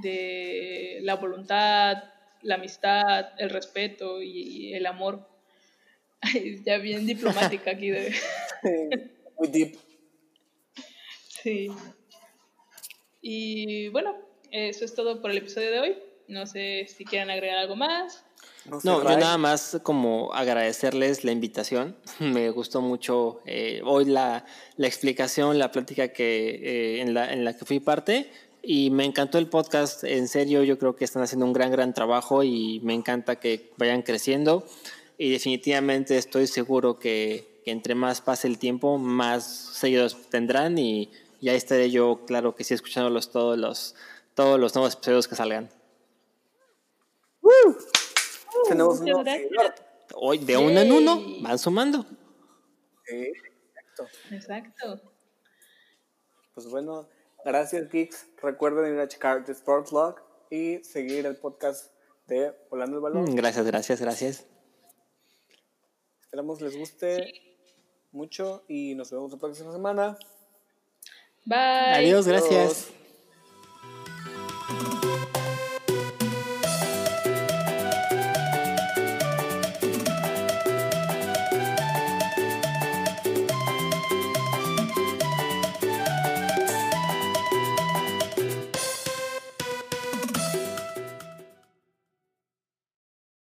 de 0.02 0.98
la 1.02 1.14
voluntad, 1.14 2.02
la 2.42 2.56
amistad, 2.56 3.26
el 3.38 3.50
respeto 3.50 4.20
y 4.22 4.74
el 4.74 4.86
amor. 4.86 5.28
Ay, 6.22 6.62
ya 6.64 6.78
bien 6.78 7.04
diplomática 7.04 7.72
aquí 7.72 7.90
de... 7.90 8.14
Muy 9.38 9.48
deep. 9.48 9.76
Sí. 11.42 11.68
Y 13.20 13.88
bueno, 13.88 14.16
eso 14.50 14.84
es 14.84 14.94
todo 14.94 15.20
por 15.20 15.32
el 15.32 15.38
episodio 15.38 15.70
de 15.72 15.80
hoy. 15.80 15.98
No 16.28 16.46
sé 16.46 16.86
si 16.86 17.04
quieren 17.04 17.30
agregar 17.30 17.58
algo 17.58 17.74
más. 17.74 18.24
No, 18.64 18.80
sé, 18.80 18.88
No, 18.88 19.02
yo 19.02 19.18
nada 19.18 19.36
más 19.36 19.80
como 19.82 20.32
agradecerles 20.32 21.24
la 21.24 21.32
invitación. 21.32 21.96
Me 22.20 22.50
gustó 22.50 22.80
mucho 22.80 23.40
eh, 23.44 23.80
hoy 23.84 24.04
la, 24.04 24.44
la 24.76 24.86
explicación, 24.86 25.58
la 25.58 25.72
plática 25.72 26.08
que, 26.08 26.50
eh, 26.50 27.00
en, 27.00 27.14
la, 27.14 27.32
en 27.32 27.44
la 27.44 27.56
que 27.56 27.64
fui 27.64 27.80
parte 27.80 28.30
y 28.62 28.90
me 28.90 29.04
encantó 29.04 29.38
el 29.38 29.48
podcast. 29.48 30.04
En 30.04 30.28
serio, 30.28 30.62
yo 30.62 30.78
creo 30.78 30.94
que 30.94 31.04
están 31.04 31.22
haciendo 31.22 31.46
un 31.46 31.52
gran, 31.52 31.72
gran 31.72 31.92
trabajo 31.92 32.44
y 32.44 32.80
me 32.84 32.94
encanta 32.94 33.36
que 33.40 33.72
vayan 33.76 34.02
creciendo 34.02 34.64
y 35.18 35.30
definitivamente 35.30 36.16
estoy 36.16 36.46
seguro 36.46 36.98
que, 36.98 37.60
que 37.64 37.70
entre 37.70 37.94
más 37.94 38.20
pase 38.20 38.48
el 38.48 38.58
tiempo, 38.58 38.98
más 38.98 39.44
seguidores 39.44 40.16
tendrán 40.30 40.78
y 40.78 41.10
ya 41.40 41.54
estaré 41.54 41.90
yo, 41.90 42.24
claro 42.26 42.54
que 42.54 42.64
sí, 42.64 42.74
escuchándolos 42.74 43.30
todos 43.30 43.58
los, 43.58 43.94
todos 44.34 44.58
los 44.58 44.74
nuevos 44.74 44.94
episodios 44.94 45.28
que 45.28 45.34
salgan. 45.34 45.70
Tenemos 48.68 49.00
un 49.00 49.04
Muchas 49.04 49.06
nuevo 49.06 49.24
gracias. 49.24 49.48
seguidor. 49.48 49.74
Hoy 50.14 50.38
de 50.38 50.56
uno 50.56 50.80
en 50.80 50.92
uno 50.92 51.22
van 51.40 51.58
sumando. 51.58 52.04
Sí, 53.06 53.32
exacto. 53.96 54.06
Exacto. 54.30 55.12
Pues 56.54 56.66
bueno, 56.68 57.08
gracias, 57.44 57.88
Geeks. 57.90 58.26
Recuerden 58.42 58.94
ir 58.94 59.00
a 59.00 59.08
checar 59.08 59.44
The 59.44 59.52
Sports 59.52 59.90
Log 59.92 60.16
y 60.50 60.78
seguir 60.84 61.26
el 61.26 61.36
podcast 61.36 61.92
de 62.26 62.52
Volando 62.70 62.96
el 62.98 63.02
Balón. 63.02 63.34
Gracias, 63.34 63.66
gracias, 63.66 64.00
gracias. 64.00 64.46
Esperamos 66.32 66.62
les 66.62 66.74
guste 66.78 67.34
mucho 68.10 68.64
y 68.66 68.94
nos 68.94 69.10
vemos 69.10 69.32
la 69.32 69.38
próxima 69.38 69.70
semana. 69.70 70.16
Bye. 71.44 72.06
Adiós, 72.06 72.26
gracias. 72.26 72.88
Adiós. 72.88 73.01